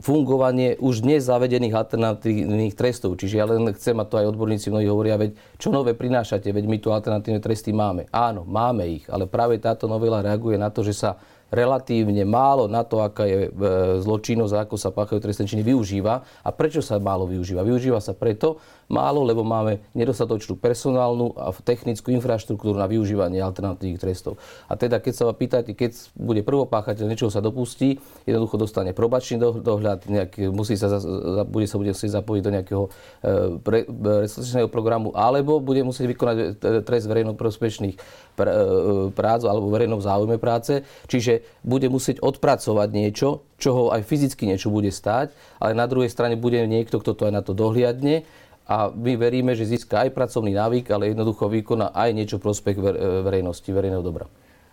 fungovanie 0.00 0.80
už 0.80 1.04
dnes 1.04 1.28
zavedených 1.28 1.76
alternatívnych 1.76 2.72
trestov. 2.72 3.20
Čiže 3.20 3.34
ja 3.36 3.44
len 3.46 3.68
chcem, 3.76 3.96
a 4.00 4.08
to 4.08 4.16
aj 4.16 4.32
odborníci 4.32 4.72
mnohí 4.72 4.88
hovoria, 4.88 5.20
veď 5.20 5.36
čo 5.60 5.68
nové 5.68 5.92
prinášate, 5.92 6.48
veď 6.50 6.64
my 6.66 6.76
tu 6.80 6.88
alternatívne 6.90 7.38
tresty 7.38 7.70
máme. 7.70 8.08
Áno, 8.08 8.48
máme 8.48 8.88
ich, 8.88 9.04
ale 9.12 9.28
práve 9.28 9.60
táto 9.60 9.86
novela 9.86 10.24
reaguje 10.24 10.56
na 10.56 10.72
to, 10.72 10.80
že 10.80 10.96
sa 10.96 11.20
relatívne 11.50 12.22
málo 12.24 12.70
na 12.70 12.86
to, 12.86 13.02
aká 13.02 13.26
je 13.26 13.40
e, 13.46 13.50
zločinnosť 14.00 14.54
a 14.54 14.62
ako 14.64 14.76
sa 14.78 14.94
páchajú 14.94 15.18
trestné 15.18 15.44
činy, 15.50 15.62
využíva. 15.66 16.22
A 16.46 16.48
prečo 16.54 16.80
sa 16.80 16.96
málo 17.02 17.26
využíva? 17.26 17.66
Využíva 17.66 17.98
sa 17.98 18.14
preto 18.14 18.62
málo, 18.90 19.22
lebo 19.22 19.46
máme 19.46 19.78
nedostatočnú 19.94 20.58
personálnu 20.58 21.38
a 21.38 21.54
technickú 21.54 22.10
infraštruktúru 22.10 22.74
na 22.74 22.90
využívanie 22.90 23.38
alternatívnych 23.38 24.02
trestov. 24.02 24.42
A 24.66 24.74
teda, 24.74 24.98
keď 24.98 25.12
sa 25.14 25.24
vám 25.30 25.36
pýtate, 25.38 25.78
keď 25.78 25.94
bude 26.18 26.42
prvopáchateľ 26.42 27.06
niečoho 27.06 27.30
sa 27.30 27.38
dopustí, 27.38 28.02
jednoducho 28.26 28.58
dostane 28.58 28.90
probačný 28.90 29.38
dohľad, 29.62 30.10
nejak, 30.10 30.50
musí 30.50 30.74
sa, 30.74 30.98
bude 31.46 31.70
sa 31.70 31.78
bude 31.78 31.94
musieť 31.94 32.12
zapojiť 32.18 32.42
do 32.42 32.50
nejakého 32.50 32.84
e, 33.22 34.66
programu, 34.66 35.14
alebo 35.14 35.62
bude 35.62 35.86
musieť 35.86 36.06
vykonať 36.10 36.36
e, 36.36 36.44
trest 36.82 37.06
verejnoprospešných 37.06 37.96
pr- 38.34 38.50
e, 38.50 38.64
prác 39.14 39.46
alebo 39.46 39.70
verejnom 39.70 40.02
záujme 40.02 40.42
práce. 40.42 40.82
Čiže 41.06 41.39
bude 41.62 41.86
musieť 41.90 42.22
odpracovať 42.22 42.88
niečo, 42.90 43.44
čo 43.60 43.70
ho 43.72 43.84
aj 43.92 44.06
fyzicky 44.06 44.48
niečo 44.48 44.72
bude 44.72 44.88
stáť, 44.88 45.32
ale 45.60 45.76
na 45.76 45.84
druhej 45.84 46.08
strane 46.12 46.38
bude 46.38 46.60
niekto, 46.64 46.98
kto 46.98 47.12
to 47.16 47.22
aj 47.28 47.32
na 47.34 47.42
to 47.44 47.52
dohliadne 47.52 48.24
a 48.70 48.86
my 48.94 49.18
veríme, 49.18 49.58
že 49.58 49.66
získa 49.66 50.06
aj 50.06 50.14
pracovný 50.14 50.54
návyk, 50.54 50.94
ale 50.94 51.10
jednoducho 51.10 51.50
vykoná 51.50 51.90
aj 51.90 52.10
niečo 52.14 52.38
prospech 52.38 52.78
verejnosti, 53.26 53.66
verejného 53.66 54.04
dobra. 54.06 54.30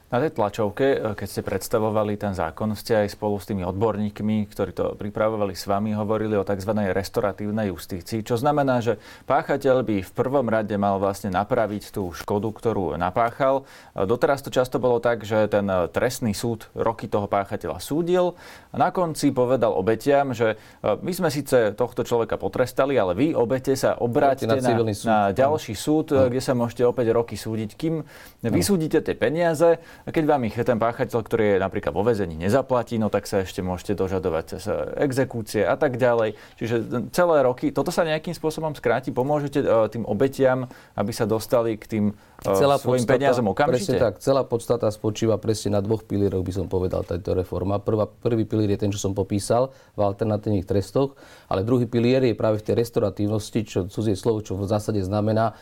Na 0.08 0.24
tej 0.24 0.40
tlačovke, 0.40 0.86
e, 0.96 0.98
keď 1.20 1.28
ste 1.28 1.42
predstavovali 1.44 2.16
ten 2.16 2.32
zákon, 2.32 2.72
ste 2.80 2.96
aj 2.96 3.20
spolu 3.20 3.36
s 3.44 3.48
tými 3.52 3.68
odborníkmi, 3.68 4.48
ktorí 4.48 4.72
to 4.72 4.96
pripravovali 4.96 5.52
s 5.52 5.68
vami, 5.68 5.92
hovorili 6.00 6.40
o 6.40 6.48
tzv. 6.48 6.72
restoratívnej 6.96 7.76
justícii, 7.76 8.24
čo 8.24 8.40
znamená, 8.40 8.80
že 8.80 9.04
páchateľ 9.28 9.84
by 9.84 10.08
v 10.08 10.12
prvom 10.16 10.48
rade 10.48 10.72
mal 10.80 10.96
vlastne 11.04 11.28
napraviť 11.36 11.92
tú 11.92 12.16
škodu, 12.16 12.48
ktorú 12.56 12.96
napáchal. 12.96 13.68
E, 14.00 14.08
doteraz 14.08 14.40
to 14.40 14.48
často 14.48 14.80
bolo 14.80 15.04
tak, 15.04 15.28
že 15.28 15.44
ten 15.52 15.68
e, 15.68 15.92
trestný 15.92 16.32
súd 16.32 16.72
roky 16.72 17.12
toho 17.12 17.28
páchateľa 17.28 17.84
súdil 17.84 18.40
a 18.72 18.80
na 18.80 18.96
konci 18.96 19.36
povedal 19.36 19.76
obetiam, 19.76 20.32
že 20.32 20.56
my 20.84 21.12
sme 21.12 21.28
síce 21.28 21.76
tohto 21.76 22.08
človeka 22.08 22.40
potrestali, 22.40 22.96
ale 22.96 23.12
vy, 23.12 23.28
obete, 23.36 23.76
sa 23.76 24.00
obráťte 24.00 24.48
na, 24.48 24.56
na, 24.64 24.72
na 24.88 25.18
ďalší 25.36 25.76
súd, 25.76 26.16
no. 26.16 26.32
kde 26.32 26.40
sa 26.40 26.56
môžete 26.56 26.88
opäť 26.88 27.12
roky 27.12 27.36
súdiť, 27.36 27.76
kým 27.76 28.08
vysúdite 28.48 29.04
tie 29.04 29.16
peniaze 29.18 29.84
a 30.06 30.10
keď 30.14 30.24
vám 30.28 30.46
ich 30.46 30.56
ten 30.56 30.78
páchateľ, 30.78 31.20
ktorý 31.24 31.46
je 31.56 31.58
napríklad 31.64 31.94
vo 31.96 32.04
vezení, 32.06 32.38
nezaplatí, 32.38 33.00
no 33.02 33.08
tak 33.08 33.26
sa 33.26 33.42
ešte 33.42 33.66
môžete 33.66 33.98
dožadovať 33.98 34.60
exekúcie 35.00 35.64
a 35.64 35.74
tak 35.80 35.98
ďalej. 35.98 36.38
Čiže 36.60 36.76
celé 37.16 37.38
roky, 37.42 37.72
toto 37.74 37.90
sa 37.90 38.06
nejakým 38.06 38.36
spôsobom 38.36 38.76
skráti, 38.78 39.10
pomôžete 39.10 39.64
e, 39.64 39.68
tým 39.90 40.04
obetiam, 40.06 40.68
aby 40.94 41.12
sa 41.16 41.26
dostali 41.26 41.80
k 41.80 41.86
tým 41.88 42.06
e, 42.12 42.56
celá 42.56 42.78
svojim 42.78 43.04
podstata, 43.04 43.16
peniazom 43.18 43.48
okamžite? 43.52 43.96
Presne 43.96 44.04
tak, 44.04 44.14
celá 44.20 44.44
podstata 44.46 44.88
spočíva 44.92 45.40
presne 45.40 45.76
na 45.76 45.82
dvoch 45.82 46.04
pilieroch, 46.04 46.44
by 46.44 46.54
som 46.54 46.66
povedal, 46.68 47.02
táto 47.08 47.34
reforma. 47.34 47.80
Prvá, 47.80 48.06
prvý 48.08 48.44
pilier 48.44 48.76
je 48.76 48.80
ten, 48.84 48.92
čo 48.92 49.00
som 49.00 49.16
popísal 49.16 49.72
v 49.96 50.02
alternatívnych 50.04 50.68
trestoch, 50.68 51.16
ale 51.48 51.64
druhý 51.64 51.88
pilier 51.88 52.22
je 52.28 52.36
práve 52.36 52.60
v 52.60 52.66
tej 52.68 52.76
restoratívnosti, 52.80 53.60
čo 53.64 53.80
cudzie 53.88 54.16
slovo, 54.20 54.44
čo 54.44 54.60
v 54.60 54.68
zásade 54.68 55.00
znamená, 55.00 55.56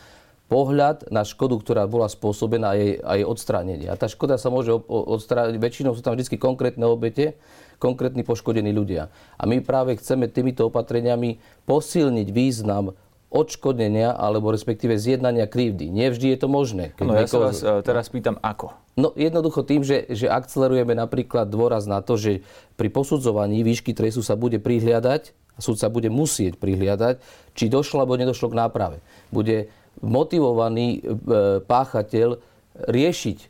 pohľad 0.46 1.10
na 1.10 1.26
škodu, 1.26 1.58
ktorá 1.58 1.90
bola 1.90 2.06
spôsobená 2.06 2.72
a 2.72 2.76
jej, 2.78 2.92
a 3.02 3.18
jej 3.18 3.26
odstránenie. 3.26 3.90
A 3.90 3.98
tá 3.98 4.06
škoda 4.06 4.38
sa 4.38 4.46
môže 4.46 4.70
odstrániť, 4.86 5.58
väčšinou 5.58 5.98
sú 5.98 6.02
tam 6.06 6.14
vždy 6.14 6.38
konkrétne 6.38 6.86
obete, 6.86 7.34
konkrétni 7.82 8.22
poškodení 8.22 8.70
ľudia. 8.70 9.10
A 9.36 9.42
my 9.44 9.60
práve 9.60 9.98
chceme 9.98 10.30
týmito 10.30 10.70
opatreniami 10.70 11.42
posilniť 11.66 12.28
význam 12.30 12.94
odškodnenia 13.26 14.14
alebo 14.14 14.54
respektíve 14.54 14.94
zjednania 14.96 15.50
krivdy. 15.50 15.90
Nevždy 15.90 16.32
je 16.34 16.38
to 16.38 16.48
možné. 16.48 16.94
Keď 16.94 17.04
no, 17.04 17.12
ja 17.18 17.26
sa 17.26 17.38
vás 17.42 17.58
uh, 17.60 17.82
teraz 17.82 18.06
pýtam, 18.06 18.38
ako? 18.38 18.70
No 18.96 19.12
jednoducho 19.18 19.66
tým, 19.66 19.82
že, 19.82 20.08
že 20.08 20.30
akcelerujeme 20.30 20.94
napríklad 20.96 21.50
dôraz 21.50 21.84
na 21.84 22.00
to, 22.00 22.16
že 22.16 22.46
pri 22.78 22.88
posudzovaní 22.88 23.60
výšky 23.66 23.92
trestu 23.92 24.22
sa 24.22 24.38
bude 24.38 24.62
prihliadať, 24.62 25.36
súd 25.58 25.76
sa 25.76 25.92
bude 25.92 26.08
musieť 26.08 26.56
prihliadať, 26.56 27.20
či 27.52 27.68
došlo 27.68 28.00
alebo 28.00 28.16
nedošlo 28.16 28.48
k 28.48 28.58
náprave. 28.62 28.98
Bude 29.28 29.68
motivovaný 30.04 31.00
e, 31.00 31.20
páchateľ 31.64 32.36
riešiť 32.76 33.38
e, 33.40 33.46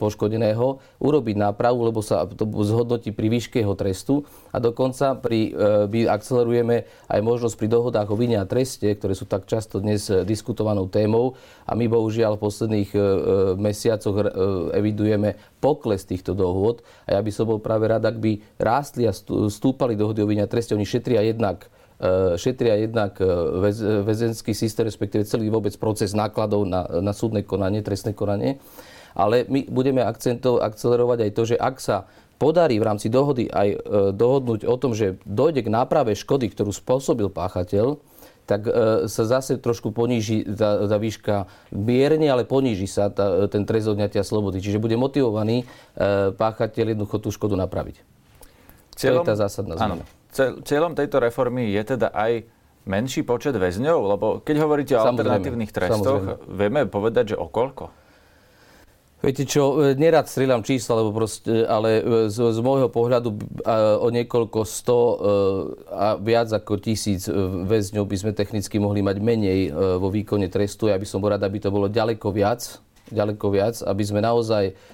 poškodeného, 0.00 0.66
urobiť 0.80 1.36
nápravu, 1.36 1.84
lebo 1.84 2.00
sa 2.00 2.24
to 2.24 2.48
zhodnotí 2.64 3.12
pri 3.12 3.28
výške 3.28 3.60
jeho 3.60 3.76
trestu. 3.76 4.24
A 4.50 4.60
dokonca 4.60 5.20
pri, 5.20 5.52
e, 5.52 5.86
my 5.88 6.00
akcelerujeme 6.08 6.88
aj 7.12 7.20
možnosť 7.20 7.56
pri 7.60 7.68
dohodách 7.68 8.08
o 8.08 8.16
vine 8.16 8.40
a 8.40 8.48
treste, 8.48 8.88
ktoré 8.88 9.12
sú 9.12 9.28
tak 9.28 9.44
často 9.44 9.84
dnes 9.84 10.08
diskutovanou 10.24 10.88
témou. 10.88 11.36
A 11.68 11.76
my 11.76 11.84
bohužiaľ 11.84 12.40
v 12.40 12.44
posledných 12.44 12.90
mesiacoch 13.60 14.16
evidujeme 14.72 15.36
pokles 15.60 16.04
týchto 16.08 16.32
dohôd. 16.32 16.80
A 17.04 17.16
ja 17.16 17.20
by 17.20 17.30
som 17.32 17.48
bol 17.48 17.60
práve 17.60 17.88
rád, 17.88 18.08
ak 18.08 18.16
by 18.16 18.40
rástli 18.56 19.04
a 19.04 19.12
stúpali 19.48 19.96
dohody 19.96 20.24
o 20.24 20.28
vine 20.28 20.44
a 20.44 20.48
treste, 20.48 20.76
oni 20.76 20.88
šetria 20.88 21.24
jednak 21.24 21.68
E, 21.68 21.83
šetria 22.36 22.74
jednak 22.82 23.16
e, 23.22 23.26
väz, 23.62 23.78
väzenský 24.02 24.52
systém, 24.52 24.84
respektíve 24.84 25.22
celý 25.24 25.48
vôbec 25.48 25.72
proces 25.78 26.12
nákladov 26.12 26.66
na, 26.66 26.84
na 27.00 27.14
súdne 27.14 27.46
konanie, 27.46 27.86
trestné 27.86 28.12
konanie. 28.12 28.58
Ale 29.14 29.46
my 29.46 29.70
budeme 29.70 30.02
akcento, 30.02 30.58
akcelerovať 30.58 31.18
aj 31.22 31.30
to, 31.30 31.42
že 31.54 31.56
ak 31.56 31.76
sa 31.78 32.10
podarí 32.34 32.82
v 32.82 32.86
rámci 32.90 33.06
dohody 33.06 33.46
aj 33.46 33.68
e, 33.70 33.76
dohodnúť 34.10 34.66
o 34.66 34.74
tom, 34.74 34.92
že 34.92 35.22
dojde 35.22 35.62
k 35.62 35.70
náprave 35.70 36.18
škody, 36.18 36.50
ktorú 36.50 36.74
spôsobil 36.74 37.30
páchateľ, 37.30 38.02
tak 38.44 38.68
e, 38.68 39.06
sa 39.08 39.24
zase 39.24 39.56
trošku 39.56 39.94
poníži 39.94 40.44
tá, 40.44 40.84
tá 40.84 40.96
výška 41.00 41.48
mierne, 41.72 42.28
ale 42.28 42.44
poníži 42.44 42.90
sa 42.90 43.08
tá, 43.08 43.48
ten 43.48 43.64
trest 43.64 43.88
odňatia 43.88 44.26
slobody. 44.26 44.60
Čiže 44.60 44.82
bude 44.82 44.98
motivovaný 44.98 45.64
e, 45.64 46.34
páchateľ 46.34 46.98
jednoducho 46.98 47.22
tú 47.22 47.30
škodu 47.32 47.54
napraviť. 47.54 48.02
Cieľom, 48.98 49.22
to 49.22 49.30
je 49.30 49.30
tá 49.30 49.36
zásadná 49.38 49.74
zmena. 49.78 50.02
Áno. 50.02 50.23
Cieľom 50.34 50.98
tejto 50.98 51.22
reformy 51.22 51.70
je 51.70 51.82
teda 51.94 52.10
aj 52.10 52.42
menší 52.90 53.22
počet 53.22 53.54
väzňov? 53.54 53.98
Lebo 54.02 54.26
keď 54.42 54.56
hovoríte 54.58 54.92
o 54.98 55.02
samozrejme, 55.02 55.14
alternatívnych 55.14 55.70
trestoch, 55.70 56.22
samozrejme. 56.26 56.58
vieme 56.58 56.80
povedať, 56.90 57.34
že 57.34 57.36
o 57.38 57.46
koľko? 57.46 57.94
Viete 59.24 59.48
čo, 59.48 59.80
e, 59.80 59.96
nerad 59.96 60.28
strieľam 60.28 60.60
čísla, 60.60 61.00
lebo 61.00 61.16
proste, 61.16 61.64
ale 61.64 62.04
e, 62.04 62.28
z, 62.28 62.36
z 62.36 62.58
môjho 62.60 62.92
pohľadu 62.92 63.32
e, 63.32 63.36
o 64.04 64.08
niekoľko 64.12 64.60
sto 64.68 65.00
a 65.88 66.20
viac 66.20 66.52
ako 66.52 66.76
tisíc 66.76 67.24
väzňov 67.64 68.04
by 68.04 68.16
sme 68.20 68.32
technicky 68.36 68.76
mohli 68.76 69.00
mať 69.00 69.16
menej 69.24 69.72
vo 69.96 70.12
výkone 70.12 70.52
trestu. 70.52 70.92
Ja 70.92 71.00
by 71.00 71.06
som 71.08 71.24
bol 71.24 71.32
rád, 71.32 71.46
aby 71.46 71.56
to 71.56 71.72
bolo 71.72 71.88
ďaleko 71.88 72.28
viac, 72.36 72.84
ďaleko 73.08 73.46
viac, 73.48 73.80
aby 73.80 74.02
sme 74.04 74.20
naozaj 74.20 74.76
E, 74.76 74.93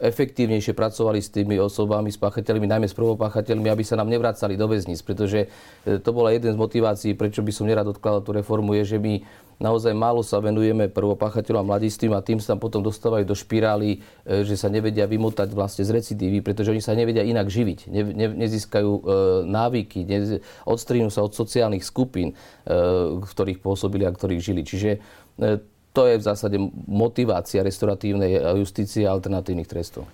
efektívnejšie 0.00 0.72
pracovali 0.72 1.20
s 1.20 1.28
tými 1.28 1.60
osobami, 1.60 2.08
s 2.08 2.16
páchateľmi, 2.16 2.64
najmä 2.64 2.88
s 2.88 2.96
prvopáchateľmi, 2.96 3.68
aby 3.68 3.84
sa 3.84 4.00
nám 4.00 4.08
nevracali 4.08 4.56
do 4.56 4.64
väzníc. 4.64 5.04
Pretože 5.04 5.52
e, 5.84 6.00
to 6.00 6.16
bola 6.16 6.32
jeden 6.32 6.56
z 6.56 6.58
motivácií, 6.58 7.12
prečo 7.12 7.44
by 7.44 7.52
som 7.52 7.68
nerad 7.68 7.84
odkladal 7.84 8.24
tú 8.24 8.32
reformu, 8.32 8.72
je, 8.80 8.96
že 8.96 8.98
my 8.98 9.20
naozaj 9.60 9.92
málo 9.92 10.24
sa 10.24 10.40
venujeme 10.40 10.88
prvopáchateľom 10.88 11.60
a 11.60 11.68
mladistým 11.76 12.14
a 12.16 12.24
tým 12.24 12.40
sa 12.40 12.56
tam 12.56 12.64
potom 12.64 12.80
dostávajú 12.80 13.28
do 13.28 13.36
špirály, 13.36 14.00
e, 14.24 14.48
že 14.48 14.56
sa 14.56 14.72
nevedia 14.72 15.04
vymotať 15.04 15.52
vlastne 15.52 15.84
z 15.84 15.92
recidívy, 15.92 16.40
pretože 16.40 16.72
oni 16.72 16.80
sa 16.80 16.96
nevedia 16.96 17.20
inak 17.20 17.52
živiť, 17.52 17.78
ne, 17.92 18.02
ne, 18.08 18.26
nezískajú 18.32 18.90
e, 18.96 19.02
návyky, 19.44 20.08
ne, 20.08 20.40
odstrínú 20.64 21.12
sa 21.12 21.20
od 21.20 21.36
sociálnych 21.36 21.84
skupín, 21.84 22.32
e, 22.32 22.34
v 23.12 23.28
ktorých 23.28 23.60
pôsobili 23.60 24.08
a 24.08 24.14
ktorých 24.14 24.40
žili. 24.40 24.64
Čiže 24.64 24.90
e, 24.96 25.60
to 25.98 26.06
je 26.06 26.22
v 26.22 26.26
zásade 26.30 26.56
motivácia 26.86 27.66
restoratívnej 27.66 28.38
justície 28.54 29.02
a 29.02 29.10
alternatívnych 29.18 29.66
trestov. 29.66 30.06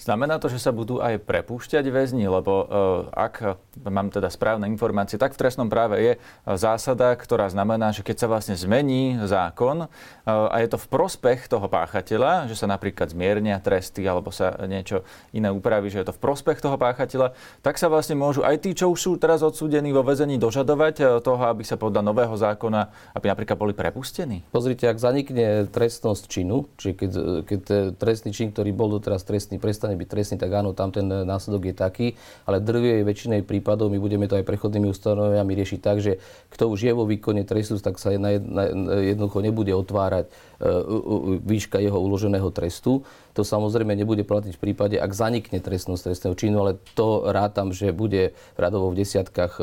Znamená 0.00 0.40
to, 0.40 0.48
že 0.48 0.56
sa 0.56 0.72
budú 0.72 0.98
aj 0.98 1.20
prepúšťať 1.28 1.84
väzni, 1.92 2.24
lebo 2.24 2.52
uh, 2.64 2.66
ak 3.12 3.60
mám 3.84 4.08
teda 4.08 4.32
správne 4.32 4.64
informácie, 4.66 5.20
tak 5.20 5.36
v 5.36 5.44
trestnom 5.44 5.68
práve 5.68 6.00
je 6.00 6.12
zásada, 6.48 7.12
ktorá 7.14 7.52
znamená, 7.52 7.92
že 7.92 8.00
keď 8.00 8.16
sa 8.24 8.26
vlastne 8.32 8.56
zmení 8.56 9.20
zákon 9.28 9.84
uh, 9.84 9.88
a 10.26 10.56
je 10.64 10.68
to 10.72 10.78
v 10.80 10.88
prospech 10.88 11.46
toho 11.52 11.68
páchateľa, 11.68 12.48
že 12.48 12.56
sa 12.56 12.66
napríklad 12.66 13.12
zmiernia 13.12 13.60
tresty 13.60 14.08
alebo 14.08 14.32
sa 14.32 14.56
niečo 14.64 15.04
iné 15.36 15.52
upraví, 15.52 15.92
že 15.92 16.02
je 16.02 16.08
to 16.08 16.16
v 16.16 16.22
prospech 16.22 16.58
toho 16.64 16.80
páchateľa, 16.80 17.36
tak 17.60 17.76
sa 17.76 17.92
vlastne 17.92 18.16
môžu 18.16 18.40
aj 18.42 18.64
tí, 18.64 18.72
čo 18.72 18.90
už 18.90 18.98
sú 18.98 19.12
teraz 19.20 19.44
odsúdení 19.44 19.92
vo 19.92 20.00
väzení, 20.00 20.40
dožadovať 20.40 20.94
e, 21.00 21.04
toho, 21.20 21.42
aby 21.46 21.62
sa 21.66 21.76
podľa 21.76 22.02
nového 22.06 22.34
zákona, 22.34 23.14
aby 23.14 23.26
napríklad 23.28 23.58
boli 23.58 23.72
prepustení? 23.76 24.42
Pozrite, 24.54 24.88
ak 24.88 24.98
zanikne 24.98 25.68
trestnosť 25.68 26.24
činu, 26.26 26.66
čiže 26.78 26.92
keď, 26.96 27.10
keď 27.44 27.60
trestný 27.98 28.30
čin, 28.30 28.50
ktorý 28.50 28.70
bol 28.72 28.88
doteraz 28.96 29.22
trestný, 29.26 29.60
prestane 29.60 29.89
prestane 29.90 29.98
byť 29.98 30.08
trestný, 30.08 30.36
tak 30.38 30.50
áno, 30.54 30.70
tam 30.72 30.94
ten 30.94 31.06
následok 31.06 31.62
je 31.70 31.74
taký, 31.74 32.06
ale 32.46 32.62
drvie 32.62 33.02
väčšinej 33.02 33.42
prípadov 33.42 33.90
my 33.90 33.98
budeme 33.98 34.30
to 34.30 34.38
aj 34.38 34.46
prechodnými 34.46 34.86
ustanoveniami 34.86 35.52
riešiť 35.58 35.80
tak, 35.82 35.98
že 35.98 36.22
kto 36.54 36.70
už 36.70 36.86
je 36.86 36.92
vo 36.94 37.04
výkone 37.06 37.42
trestu, 37.42 37.78
tak 37.82 37.98
sa 37.98 38.14
jednoducho 38.14 39.42
nebude 39.42 39.74
otvárať 39.74 40.30
e, 40.30 40.30
výška 41.42 41.82
jeho 41.82 41.98
uloženého 41.98 42.50
trestu. 42.54 43.02
To 43.38 43.46
samozrejme 43.46 43.94
nebude 43.94 44.26
platiť 44.26 44.58
v 44.58 44.62
prípade, 44.62 44.96
ak 44.98 45.12
zanikne 45.14 45.62
trestnosť 45.62 46.10
trestného 46.10 46.34
činu, 46.34 46.56
ale 46.66 46.72
to 46.98 47.30
rátam, 47.30 47.70
že 47.70 47.94
bude 47.94 48.34
radovo 48.58 48.90
v 48.90 49.04
desiatkách, 49.04 49.52
e, 49.58 49.62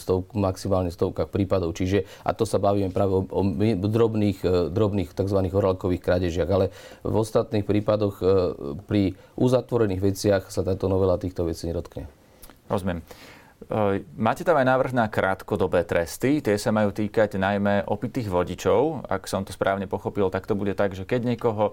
stov, 0.00 0.30
maximálne 0.32 0.88
stovkách 0.88 1.28
prípadov. 1.28 1.76
Čiže, 1.76 2.08
a 2.24 2.32
to 2.32 2.48
sa 2.48 2.56
bavíme 2.56 2.94
práve 2.94 3.12
o, 3.12 3.22
o 3.28 3.42
drobných, 3.76 4.38
e, 4.40 4.50
drobných 4.72 5.12
tzv. 5.12 5.38
horálkových 5.52 6.02
krádežiach. 6.02 6.50
Ale 6.50 6.72
v 7.04 7.14
ostatných 7.14 7.66
prípadoch 7.66 8.16
pri 8.86 9.16
uzatvorených 9.36 10.00
veciach 10.00 10.42
sa 10.48 10.64
táto 10.64 10.86
novela 10.88 11.20
týchto 11.20 11.44
vecí 11.44 11.68
nedotkne. 11.68 12.08
Rozumiem. 12.68 13.04
E, 13.64 14.04
máte 14.16 14.44
tam 14.44 14.60
aj 14.60 14.66
návrh 14.66 14.92
na 14.92 15.06
krátkodobé 15.08 15.86
tresty. 15.88 16.44
Tie 16.44 16.56
sa 16.60 16.74
majú 16.74 16.92
týkať 16.92 17.40
najmä 17.40 17.88
opitých 17.88 18.28
vodičov. 18.28 19.08
Ak 19.08 19.24
som 19.24 19.46
to 19.46 19.56
správne 19.56 19.88
pochopil, 19.88 20.28
tak 20.28 20.44
to 20.44 20.58
bude 20.58 20.76
tak, 20.76 20.92
že 20.92 21.08
keď 21.08 21.34
niekoho 21.34 21.72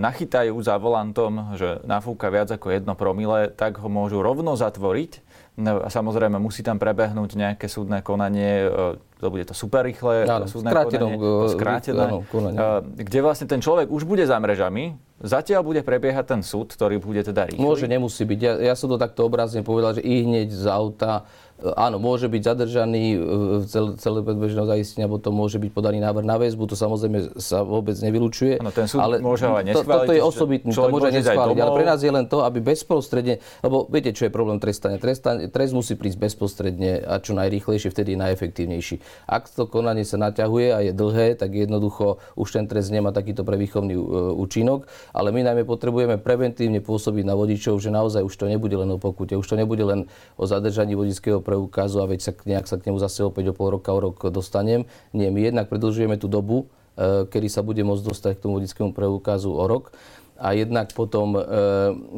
nachytajú 0.00 0.56
za 0.64 0.80
volantom, 0.80 1.56
že 1.58 1.84
nafúka 1.84 2.32
viac 2.32 2.48
ako 2.48 2.72
jedno 2.72 2.94
promile, 2.96 3.52
tak 3.52 3.76
ho 3.82 3.88
môžu 3.90 4.24
rovno 4.24 4.56
zatvoriť. 4.56 5.20
No 5.56 5.88
samozrejme 5.88 6.36
musí 6.36 6.60
tam 6.60 6.76
prebehnúť 6.76 7.32
nejaké 7.36 7.66
súdne 7.68 8.00
konanie, 8.00 8.68
e, 8.68 8.70
to 9.16 9.32
bude 9.32 9.44
to 9.48 9.54
super 9.56 9.80
rýchle 9.80 10.28
áno, 10.28 10.44
súdne 10.44 10.70
konanie, 10.76 11.16
to 11.16 11.48
skrátené, 11.56 12.04
áno, 12.04 12.18
konanie. 12.28 12.58
kde 13.00 13.18
vlastne 13.24 13.48
ten 13.48 13.64
človek 13.64 13.88
už 13.88 14.04
bude 14.04 14.28
za 14.28 14.36
mrežami, 14.36 15.00
zatiaľ 15.24 15.64
bude 15.64 15.80
prebiehať 15.80 16.36
ten 16.36 16.40
súd, 16.44 16.76
ktorý 16.76 17.00
bude 17.00 17.24
teda 17.24 17.48
rýchly? 17.48 17.64
Môže, 17.64 17.88
nemusí 17.88 18.28
byť. 18.28 18.40
Ja, 18.44 18.52
ja 18.60 18.74
som 18.76 18.92
to 18.92 19.00
takto 19.00 19.24
obrazne 19.24 19.64
povedal, 19.64 19.96
že 19.96 20.04
i 20.04 20.20
hneď 20.20 20.52
z 20.52 20.68
auta 20.68 21.24
áno, 21.56 21.96
môže 21.96 22.28
byť 22.28 22.42
zadržaný 22.44 23.16
v 23.16 23.64
celé, 23.64 23.90
celé 23.96 24.20
predbežného 24.20 24.68
zaistenia, 24.68 25.08
potom 25.08 25.32
môže 25.32 25.56
byť 25.56 25.70
podaný 25.72 26.04
návrh 26.04 26.26
na 26.28 26.36
väzbu, 26.36 26.68
to 26.68 26.76
samozrejme 26.76 27.40
sa 27.40 27.64
vôbec 27.64 27.96
nevylučuje. 27.96 28.60
Áno, 28.60 28.72
ten 28.72 28.84
súd 28.84 29.00
ale 29.00 29.24
môže 29.24 29.48
neschváliť. 29.48 30.04
To, 30.04 30.08
to 30.08 30.14
je 30.14 30.22
osobitný, 30.22 30.70
to 30.76 30.92
môže 30.92 31.10
neschváliť, 31.16 31.56
ale 31.56 31.70
pre 31.72 31.86
nás 31.88 32.00
je 32.04 32.12
len 32.12 32.28
to, 32.28 32.44
aby 32.44 32.60
bezprostredne, 32.60 33.40
lebo 33.64 33.88
viete, 33.88 34.12
čo 34.12 34.28
je 34.28 34.30
problém 34.32 34.60
trestania. 34.60 35.00
Trestanie, 35.00 35.48
trest 35.48 35.72
musí 35.72 35.96
prísť 35.96 36.18
bezprostredne 36.20 37.00
a 37.00 37.16
čo 37.24 37.32
najrýchlejšie, 37.32 37.88
vtedy 37.88 38.14
je 38.14 38.18
najefektívnejší. 38.20 38.96
Ak 39.26 39.50
to 39.50 39.66
konanie 39.66 40.06
sa 40.06 40.18
naťahuje 40.18 40.68
a 40.72 40.78
je 40.84 40.92
dlhé, 40.94 41.34
tak 41.34 41.54
jednoducho 41.54 42.22
už 42.38 42.48
ten 42.56 42.64
trest 42.70 42.94
nemá 42.94 43.10
takýto 43.10 43.42
prevýchovný 43.42 43.94
uh, 43.96 44.34
účinok, 44.36 44.86
ale 45.10 45.34
my 45.34 45.42
najmä 45.46 45.62
potrebujeme 45.66 46.16
preventívne 46.20 46.78
pôsobiť 46.78 47.24
na 47.26 47.34
vodičov, 47.34 47.78
že 47.82 47.90
naozaj 47.90 48.22
už 48.22 48.34
to 48.34 48.46
nebude 48.46 48.74
len 48.74 48.88
o 48.92 48.98
pokute, 48.98 49.34
už 49.34 49.46
to 49.46 49.56
nebude 49.56 49.82
len 49.82 50.10
o 50.36 50.44
zadržaní 50.44 50.94
vodického 50.94 51.42
preukazu 51.42 52.02
a 52.02 52.06
veď 52.06 52.20
sa 52.22 52.32
nejak 52.32 52.66
sa 52.66 52.76
k 52.78 52.90
nemu 52.90 52.98
zase 53.02 53.26
opäť 53.26 53.50
o 53.50 53.54
pol 53.56 53.74
roka, 53.74 53.90
o 53.94 54.00
rok 54.00 54.30
dostanem. 54.30 54.88
Nie, 55.12 55.30
my 55.30 55.42
jednak 55.42 55.66
predlžujeme 55.72 56.16
tú 56.18 56.30
dobu, 56.30 56.66
e, 56.96 57.26
kedy 57.26 57.48
sa 57.50 57.66
bude 57.66 57.82
môcť 57.82 58.02
dostať 58.02 58.32
k 58.38 58.42
tomu 58.42 58.58
vodickému 58.58 58.90
preukazu 58.94 59.50
o 59.50 59.64
rok 59.66 59.94
a 60.36 60.52
jednak 60.52 60.92
potom 60.92 61.36
e, 61.36 61.42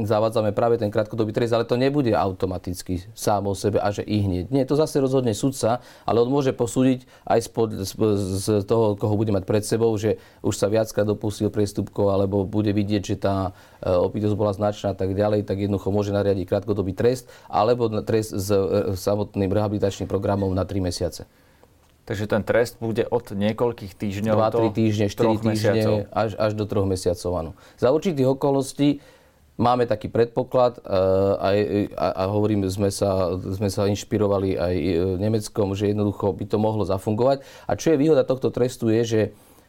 zavádzame 0.03 0.51
práve 0.51 0.79
ten 0.79 0.91
krátkodobý 0.91 1.31
trest, 1.31 1.55
ale 1.55 1.65
to 1.65 1.79
nebude 1.79 2.11
automaticky 2.11 3.07
sám 3.15 3.47
o 3.47 3.55
sebe 3.55 3.79
a 3.79 3.89
že 3.95 4.03
i 4.03 4.19
hneď. 4.21 4.51
Nie, 4.51 4.67
to 4.67 4.75
zase 4.75 4.99
rozhodne 4.99 5.33
sudca, 5.33 5.79
ale 6.03 6.19
on 6.23 6.31
môže 6.31 6.51
posúdiť 6.51 7.07
aj 7.25 7.39
spod, 7.47 7.69
z, 7.87 8.67
toho, 8.67 8.99
koho 8.99 9.15
bude 9.15 9.31
mať 9.31 9.47
pred 9.47 9.63
sebou, 9.63 9.95
že 9.95 10.19
už 10.43 10.55
sa 10.59 10.67
viackrát 10.67 11.07
dopustil 11.07 11.49
priestupkov, 11.49 12.11
alebo 12.11 12.43
bude 12.43 12.75
vidieť, 12.75 13.03
že 13.03 13.17
tá 13.17 13.55
e, 13.79 13.91
opitosť 13.91 14.35
bola 14.35 14.53
značná 14.53 14.93
a 14.93 14.99
tak 14.99 15.15
ďalej, 15.15 15.47
tak 15.47 15.63
jednoducho 15.63 15.95
môže 15.95 16.11
nariadiť 16.11 16.45
krátkodobý 16.45 16.93
trest, 16.99 17.31
alebo 17.47 17.87
trest 18.03 18.35
s 18.35 18.51
e, 18.51 18.95
samotným 18.99 19.51
rehabilitačným 19.51 20.11
programom 20.11 20.51
na 20.51 20.67
3 20.67 20.83
mesiace. 20.83 21.27
Takže 22.09 22.25
ten 22.25 22.41
trest 22.41 22.81
bude 22.81 23.05
od 23.05 23.37
niekoľkých 23.37 23.93
týždňov 23.93 24.73
2-3 24.73 24.81
týždne, 24.81 25.07
4 25.13 25.45
týždne 25.45 25.83
až, 26.09 26.41
až 26.41 26.57
do 26.57 26.65
3 26.65 26.89
mesiacov. 26.89 27.31
Áno. 27.37 27.51
Za 27.77 27.93
určitých 27.93 28.33
okolností 28.33 29.05
máme 29.61 29.85
taký 29.85 30.09
predpoklad 30.09 30.81
uh, 30.81 31.37
aj, 31.37 31.57
a, 31.93 32.07
a 32.17 32.23
hovorím, 32.33 32.65
sme 32.73 32.89
sa, 32.89 33.37
sme 33.37 33.69
sa 33.69 33.85
inšpirovali 33.91 34.57
aj 34.57 34.75
e, 34.79 34.87
Nemeckom, 35.21 35.77
že 35.77 35.93
jednoducho 35.93 36.33
by 36.33 36.45
to 36.49 36.57
mohlo 36.57 36.89
zafungovať. 36.89 37.45
A 37.69 37.77
čo 37.77 37.93
je 37.93 38.01
výhoda 38.01 38.25
tohto 38.25 38.49
trestu 38.49 38.89
je, 38.89 39.03
že 39.05 39.21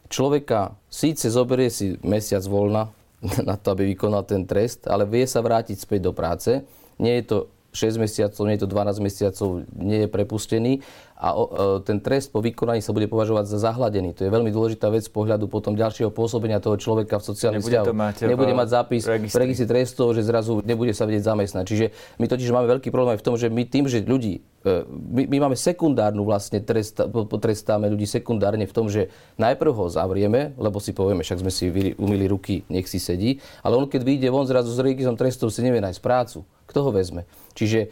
človeka 0.08 0.72
síce 0.88 1.28
zoberie 1.28 1.68
si 1.68 2.00
mesiac 2.00 2.40
voľna 2.48 2.88
na 3.48 3.60
to, 3.60 3.76
aby 3.76 3.92
vykonal 3.92 4.24
ten 4.24 4.48
trest, 4.48 4.88
ale 4.88 5.04
vie 5.04 5.28
sa 5.28 5.44
vrátiť 5.44 5.76
späť 5.76 6.08
do 6.08 6.16
práce. 6.16 6.64
Nie 6.96 7.20
je 7.20 7.24
to 7.28 7.38
6 7.70 8.02
mesiacov, 8.02 8.42
nie 8.46 8.56
je 8.58 8.62
to 8.66 8.70
12 8.70 9.06
mesiacov, 9.06 9.48
nie 9.74 10.04
je 10.04 10.08
prepustený 10.10 10.72
a 11.20 11.36
o, 11.36 11.44
e, 11.44 11.84
ten 11.84 12.00
trest 12.00 12.32
po 12.32 12.40
vykonaní 12.40 12.80
sa 12.80 12.96
bude 12.96 13.04
považovať 13.04 13.44
za 13.44 13.60
zahladený. 13.60 14.16
To 14.16 14.24
je 14.24 14.32
veľmi 14.32 14.48
dôležitá 14.48 14.88
vec 14.88 15.04
z 15.04 15.12
pohľadu 15.12 15.52
potom 15.52 15.76
ďalšieho 15.76 16.08
pôsobenia 16.08 16.64
toho 16.64 16.80
človeka 16.80 17.20
v 17.20 17.24
sociálnych 17.28 17.60
vzťahoch. 17.60 17.92
Nebude 18.24 18.54
mať 18.56 18.68
zápis 18.72 19.04
v 19.04 19.36
registri 19.36 19.68
trestov, 19.68 20.16
že 20.16 20.24
zrazu 20.24 20.64
nebude 20.64 20.96
sa 20.96 21.04
vedieť 21.04 21.28
zamestnať. 21.28 21.64
Čiže 21.68 21.86
my 22.16 22.24
totiž 22.24 22.48
máme 22.48 22.72
veľký 22.72 22.88
problém 22.88 23.14
aj 23.14 23.20
v 23.20 23.26
tom, 23.28 23.36
že 23.36 23.52
my 23.52 23.62
tým, 23.68 23.84
že 23.84 24.00
ľudí 24.00 24.40
e, 24.40 24.88
my, 24.88 25.28
my 25.28 25.36
máme 25.44 25.56
sekundárnu 25.60 26.24
vlastne 26.24 26.64
trest, 26.64 26.96
potrestáme 27.12 27.84
ľudí 27.92 28.08
sekundárne 28.08 28.64
v 28.64 28.72
tom, 28.72 28.88
že 28.88 29.12
najprv 29.36 29.76
ho 29.76 29.86
zavrieme, 29.92 30.56
lebo 30.56 30.80
si 30.80 30.96
povieme, 30.96 31.20
však 31.20 31.44
sme 31.44 31.52
si 31.52 31.68
umili 32.00 32.24
ruky, 32.32 32.64
nech 32.72 32.88
si 32.88 32.96
sedí, 32.96 33.36
ale 33.60 33.76
on 33.76 33.84
keď 33.84 34.08
vyjde 34.08 34.28
von 34.32 34.48
zrazu 34.48 34.72
s 34.72 34.80
registrom 34.80 35.20
trestov 35.20 35.52
si 35.52 35.60
nevie 35.60 35.84
nájsť 35.84 36.00
prácu. 36.00 36.48
Kto 36.70 36.86
ho 36.86 36.90
vezme? 36.94 37.26
Čiže 37.58 37.80
e, 37.82 37.88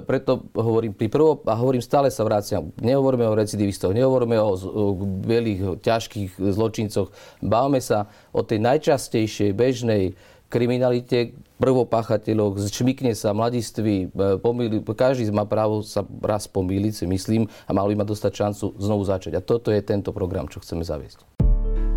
preto 0.00 0.48
hovorím 0.56 0.96
pri 0.96 1.12
prvo, 1.12 1.44
a 1.44 1.52
hovorím 1.52 1.84
stále 1.84 2.08
sa 2.08 2.24
vráciam, 2.24 2.72
nehovoríme 2.80 3.28
o 3.28 3.36
recidivistoch, 3.36 3.92
nehovoríme 3.92 4.40
o, 4.40 4.56
o 4.56 4.84
bielých, 5.20 5.84
ťažkých 5.84 6.40
zločincoch, 6.40 7.12
bavme 7.44 7.84
sa 7.84 8.08
o 8.32 8.40
tej 8.40 8.64
najčastejšej 8.64 9.52
bežnej 9.52 10.16
kriminalite, 10.48 11.36
prvopáchateľoch, 11.58 12.56
šmikne 12.70 13.12
sa 13.12 13.36
mladiství, 13.36 14.08
e, 14.08 14.38
pomýli, 14.40 14.80
každý 14.80 15.28
má 15.28 15.44
právo 15.44 15.84
sa 15.84 16.04
raz 16.24 16.48
pomýliť, 16.48 16.92
si 16.92 17.06
myslím, 17.08 17.44
a 17.68 17.70
mal 17.76 17.88
by 17.90 18.00
ma 18.00 18.06
dostať 18.08 18.32
šancu 18.32 18.66
znovu 18.80 19.02
začať. 19.04 19.36
A 19.36 19.44
toto 19.44 19.68
je 19.68 19.80
tento 19.84 20.14
program, 20.16 20.48
čo 20.48 20.62
chceme 20.64 20.86
zaviesť. 20.86 21.35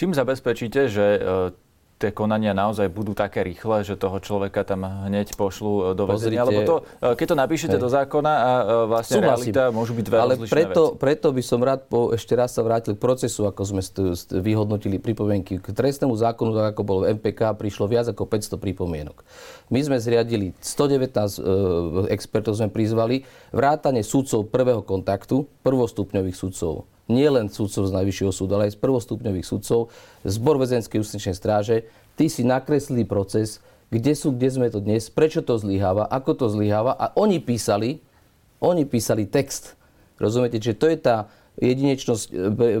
Čím 0.00 0.16
zabezpečíte, 0.16 0.88
že 0.88 1.04
e, 1.04 1.20
tie 2.00 2.08
konania 2.08 2.56
naozaj 2.56 2.88
budú 2.88 3.12
také 3.12 3.44
rýchle, 3.44 3.84
že 3.84 4.00
toho 4.00 4.16
človeka 4.16 4.64
tam 4.64 4.88
hneď 4.88 5.36
pošlu 5.36 5.92
e, 5.92 5.92
do 5.92 6.08
väzenia? 6.08 6.48
Lebo 6.48 6.64
to, 6.64 6.76
e, 7.04 7.12
keď 7.20 7.26
to 7.28 7.36
napíšete 7.36 7.76
hej. 7.76 7.84
do 7.84 7.88
zákona 7.92 8.32
a 8.32 8.50
vlastne 8.88 9.20
Súhlasím. 9.20 9.52
realita 9.52 9.62
môžu 9.68 9.92
byť 9.92 10.04
dve 10.08 10.16
Ale 10.16 10.34
preto, 10.40 10.96
veci. 10.96 11.00
preto 11.04 11.28
by 11.36 11.42
som 11.44 11.60
rád 11.60 11.84
po, 11.84 12.16
ešte 12.16 12.32
raz 12.32 12.56
sa 12.56 12.64
vrátil 12.64 12.96
k 12.96 13.00
procesu, 13.04 13.44
ako 13.44 13.60
sme 13.60 13.84
st- 13.84 14.16
st- 14.16 14.40
vyhodnotili 14.40 14.96
pripomienky. 14.96 15.60
K 15.60 15.68
trestnému 15.68 16.16
zákonu, 16.16 16.56
tak 16.56 16.72
ako 16.72 16.80
bol 16.80 16.98
v 17.04 17.20
MPK, 17.20 17.52
prišlo 17.60 17.84
viac 17.84 18.08
ako 18.08 18.24
500 18.24 18.56
pripomienok. 18.56 19.20
My 19.68 19.84
sme 19.84 20.00
zriadili 20.00 20.56
119 20.64 21.12
e, 21.12 22.08
expertov 22.08 22.56
sme 22.56 22.72
prizvali, 22.72 23.28
vrátane 23.52 24.00
súdcov 24.00 24.48
prvého 24.48 24.80
kontaktu, 24.80 25.44
prvostupňových 25.60 26.40
súdcov 26.40 26.88
nie 27.10 27.26
len 27.26 27.50
sudcov 27.50 27.90
z 27.90 27.94
Najvyššieho 27.98 28.32
súdu, 28.32 28.54
ale 28.54 28.70
aj 28.70 28.78
z 28.78 28.82
prvostupňových 28.82 29.46
sudcov, 29.46 29.90
zbor 30.22 30.56
väzenskej 30.62 31.02
justičnej 31.02 31.34
stráže, 31.34 31.90
tí 32.14 32.30
si 32.30 32.46
nakreslili 32.46 33.02
proces, 33.02 33.58
kde 33.90 34.14
sú, 34.14 34.30
kde 34.30 34.48
sme 34.54 34.66
to 34.70 34.78
dnes, 34.78 35.10
prečo 35.10 35.42
to 35.42 35.58
zlyháva, 35.58 36.06
ako 36.06 36.38
to 36.38 36.46
zlyháva 36.46 36.94
a 36.94 37.10
oni 37.18 37.42
písali, 37.42 37.98
oni 38.62 38.86
písali 38.86 39.26
text. 39.26 39.74
Rozumiete, 40.22 40.62
že 40.62 40.78
to 40.78 40.86
je 40.86 40.98
tá 41.00 41.26
jedinečnosť 41.58 42.24
e, 42.30 42.34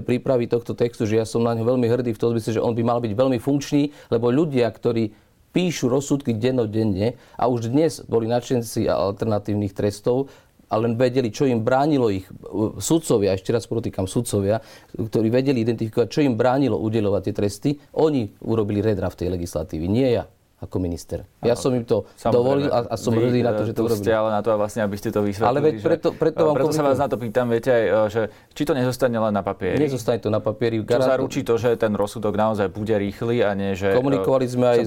prípravy 0.06 0.46
tohto 0.46 0.78
textu, 0.78 1.04
že 1.04 1.18
ja 1.18 1.26
som 1.26 1.42
na 1.42 1.52
ňo 1.58 1.66
veľmi 1.66 1.86
hrdý 1.90 2.14
v 2.14 2.20
tom 2.20 2.30
zmysle, 2.30 2.56
že 2.56 2.64
on 2.64 2.78
by 2.78 2.82
mal 2.86 3.02
byť 3.02 3.12
veľmi 3.12 3.38
funkčný, 3.42 3.90
lebo 4.08 4.30
ľudia, 4.30 4.70
ktorí 4.70 5.10
píšu 5.50 5.90
rozsudky 5.90 6.30
dennodenne 6.38 7.18
a 7.34 7.50
už 7.50 7.74
dnes 7.74 8.06
boli 8.06 8.30
nadšenci 8.30 8.86
alternatívnych 8.86 9.74
trestov, 9.74 10.30
a 10.70 10.74
len 10.78 10.94
vedeli, 10.94 11.34
čo 11.34 11.50
im 11.50 11.66
bránilo 11.66 12.08
ich 12.08 12.30
sudcovia, 12.78 13.34
ešte 13.34 13.50
raz 13.50 13.66
podotýkam 13.66 14.06
sudcovia, 14.06 14.62
ktorí 14.94 15.28
vedeli 15.28 15.66
identifikovať, 15.66 16.08
čo 16.08 16.22
im 16.22 16.38
bránilo 16.38 16.78
udelovať 16.78 17.22
tie 17.26 17.34
tresty, 17.34 17.70
oni 17.98 18.30
urobili 18.46 18.78
redraft 18.78 19.18
tej 19.18 19.34
legislatívy, 19.34 19.90
nie 19.90 20.14
ja 20.14 20.24
ako 20.60 20.76
minister. 20.76 21.24
Ja 21.40 21.56
som 21.56 21.72
im 21.72 21.88
to 21.88 22.04
dovolil 22.28 22.68
a, 22.68 22.84
a 22.92 22.94
som 23.00 23.16
hrdý 23.16 23.40
na 23.40 23.56
to, 23.56 23.64
že 23.64 23.72
to 23.72 23.88
urobili. 23.88 24.04
ste 24.04 24.12
ale 24.12 24.28
na 24.28 24.44
to, 24.44 24.52
vlastne, 24.60 24.84
aby 24.84 24.92
ste 25.00 25.08
to 25.08 25.24
vysvetlili. 25.24 25.48
Ale 25.48 25.58
veď 25.64 25.74
preto, 25.80 26.08
preto, 26.12 26.52
vám 26.52 26.56
preto 26.60 26.76
sa 26.76 26.84
vás 26.84 27.00
na 27.00 27.08
to 27.08 27.16
pýtam, 27.16 27.48
viete 27.48 27.72
aj, 27.72 27.84
e, 27.88 28.00
že 28.12 28.22
či 28.52 28.62
to 28.68 28.76
nezostane 28.76 29.16
len 29.16 29.32
na 29.32 29.40
papieri. 29.40 29.80
Nezostane 29.80 30.20
to 30.20 30.28
na 30.28 30.44
papieri. 30.44 30.84
Čo 30.84 31.00
zaručí 31.00 31.40
to, 31.48 31.56
že 31.56 31.80
ten 31.80 31.96
rozsudok 31.96 32.36
naozaj 32.36 32.68
bude 32.68 32.92
rýchly 32.92 33.40
a 33.40 33.56
nie, 33.56 33.72
že 33.72 33.96
Komunikovali 33.96 34.44
sme 34.44 34.66
aj 34.76 34.78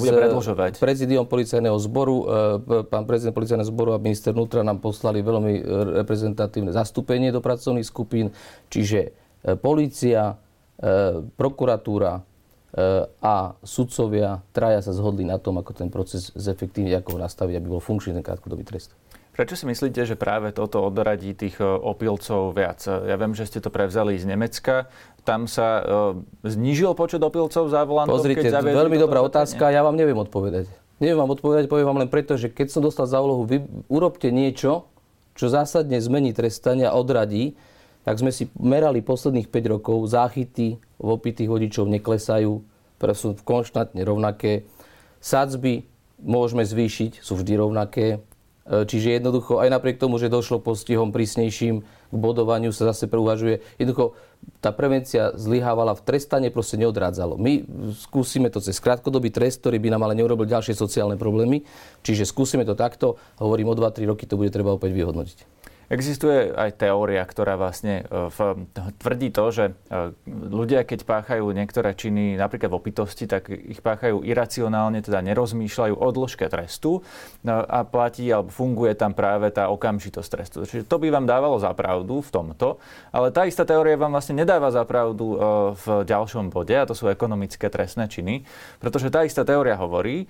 s 0.77 0.77
prezidiom 0.77 1.25
policajného 1.25 1.77
zboru. 1.81 2.15
E, 2.69 2.85
pán 2.85 3.09
prezident 3.09 3.33
policajného 3.33 3.65
zboru 3.65 3.97
a 3.97 3.97
minister 3.97 4.29
vnútra 4.29 4.61
nám 4.61 4.77
poslali 4.77 5.25
veľmi 5.25 5.65
reprezentatívne 6.05 6.69
zastúpenie 6.69 7.33
do 7.33 7.41
pracovných 7.41 7.85
skupín. 7.89 8.29
Čiže 8.69 9.09
e, 9.41 9.57
policia, 9.57 10.37
prokuratúra, 11.39 12.19
a 13.21 13.53
sudcovia 13.61 14.41
traja 14.49 14.81
sa 14.81 14.97
zhodli 14.97 15.21
na 15.21 15.37
tom, 15.37 15.61
ako 15.61 15.77
ten 15.77 15.93
proces 15.93 16.33
zefektívne, 16.33 16.97
ako 16.97 17.17
ho 17.17 17.19
nastaviť, 17.21 17.61
aby 17.61 17.67
bol 17.69 17.77
funkčný 17.77 18.17
ten 18.17 18.25
krátkodobý 18.25 18.65
trest. 18.65 18.97
Prečo 19.33 19.57
si 19.57 19.65
myslíte, 19.65 20.05
že 20.05 20.13
práve 20.13 20.53
toto 20.53 20.85
odradí 20.85 21.33
tých 21.33 21.57
e, 21.57 21.65
opilcov 21.65 22.53
viac? 22.53 22.85
Ja 22.85 23.17
viem, 23.17 23.33
že 23.33 23.49
ste 23.49 23.65
to 23.65 23.73
prevzali 23.73 24.13
z 24.13 24.29
Nemecka. 24.29 24.93
Tam 25.25 25.47
sa 25.47 25.79
uh, 25.79 25.85
znížil 26.43 26.91
počet 26.99 27.23
opilcov 27.23 27.71
za 27.71 27.87
volantom? 27.87 28.19
Pozrite, 28.19 28.43
keď 28.43 28.59
veľmi 28.59 28.99
dobrá 28.99 29.23
otázka, 29.23 29.71
ja 29.71 29.79
vám 29.79 29.95
neviem 29.95 30.19
odpovedať. 30.19 30.67
Neviem 30.99 31.15
vám 31.15 31.31
odpovedať, 31.31 31.71
poviem 31.71 31.87
vám 31.87 31.99
len 32.03 32.11
preto, 32.11 32.35
že 32.35 32.51
keď 32.51 32.67
som 32.75 32.83
dostal 32.83 33.07
za 33.07 33.23
úlohu, 33.23 33.47
vy 33.47 33.63
urobte 33.87 34.29
niečo, 34.35 34.91
čo 35.33 35.47
zásadne 35.47 35.95
zmení 35.97 36.35
trestania 36.35 36.91
a 36.91 36.99
odradí, 36.99 37.55
tak 38.03 38.19
sme 38.19 38.35
si 38.35 38.51
merali 38.59 38.99
posledných 38.99 39.47
5 39.47 39.73
rokov, 39.79 40.11
záchyty 40.11 40.79
v 40.79 41.07
opitých 41.07 41.49
vodičov 41.49 41.87
neklesajú, 41.87 42.63
sú 43.11 43.35
konštantne 43.43 43.99
rovnaké. 44.07 44.63
Sadzby 45.19 45.83
môžeme 46.23 46.63
zvýšiť, 46.63 47.19
sú 47.19 47.35
vždy 47.35 47.59
rovnaké. 47.59 48.23
E, 48.63 48.87
čiže 48.87 49.19
jednoducho, 49.19 49.59
aj 49.59 49.67
napriek 49.75 49.99
tomu, 49.99 50.15
že 50.15 50.31
došlo 50.31 50.63
postihom 50.63 51.11
prísnejším 51.11 51.83
k 51.83 52.15
bodovaniu, 52.15 52.71
sa 52.71 52.95
zase 52.95 53.11
preuvažuje. 53.11 53.59
Jednoducho, 53.75 54.15
tá 54.63 54.71
prevencia 54.71 55.35
zlyhávala 55.35 55.99
v 55.99 56.03
trestane, 56.07 56.47
proste 56.47 56.79
neodrádzalo. 56.79 57.35
My 57.35 57.63
skúsime 57.99 58.47
to 58.47 58.63
cez 58.63 58.79
krátkodobý 58.79 59.35
trest, 59.35 59.59
ktorý 59.59 59.83
by 59.83 59.91
nám 59.91 60.07
ale 60.07 60.15
neurobil 60.15 60.47
ďalšie 60.47 60.75
sociálne 60.75 61.19
problémy. 61.19 61.67
Čiže 62.07 62.23
skúsime 62.23 62.63
to 62.63 62.75
takto. 62.75 63.19
Hovorím, 63.39 63.71
o 63.71 63.75
2-3 63.75 64.07
roky 64.07 64.23
to 64.23 64.39
bude 64.39 64.51
treba 64.55 64.71
opäť 64.71 64.95
vyhodnotiť. 64.95 65.62
Existuje 65.91 66.55
aj 66.55 66.79
teória, 66.79 67.19
ktorá 67.27 67.59
vlastne 67.59 68.07
e, 68.07 68.31
tvrdí 69.03 69.29
to, 69.35 69.45
že 69.51 69.65
e, 69.69 69.73
ľudia, 70.27 70.87
keď 70.87 71.03
páchajú 71.03 71.43
niektoré 71.51 71.91
činy 71.91 72.39
napríklad 72.39 72.71
v 72.71 72.79
opitosti, 72.79 73.27
tak 73.27 73.51
ich 73.51 73.83
páchajú 73.83 74.23
iracionálne, 74.23 75.03
teda 75.03 75.19
nerozmýšľajú 75.19 75.95
o 75.99 76.07
dĺžke 76.15 76.47
trestu 76.47 76.99
e, 76.99 77.51
a 77.51 77.83
platí 77.83 78.31
alebo 78.31 78.47
funguje 78.47 78.95
tam 78.95 79.11
práve 79.11 79.51
tá 79.51 79.67
okamžitosť 79.67 80.29
trestu. 80.31 80.57
Čiže 80.63 80.87
to 80.87 80.97
by 81.03 81.11
vám 81.11 81.27
dávalo 81.27 81.59
za 81.59 81.75
pravdu 81.75 82.23
v 82.23 82.29
tomto, 82.31 82.79
ale 83.11 83.35
tá 83.35 83.43
istá 83.43 83.67
teória 83.67 83.99
vám 83.99 84.15
vlastne 84.15 84.39
nedáva 84.39 84.71
za 84.71 84.87
pravdu 84.87 85.35
v 85.75 85.85
ďalšom 86.07 86.49
bode, 86.49 86.73
a 86.73 86.87
to 86.87 86.95
sú 86.95 87.11
ekonomické 87.11 87.67
trestné 87.67 88.07
činy, 88.07 88.47
pretože 88.79 89.11
tá 89.11 89.27
istá 89.27 89.43
teória 89.43 89.75
hovorí, 89.75 90.25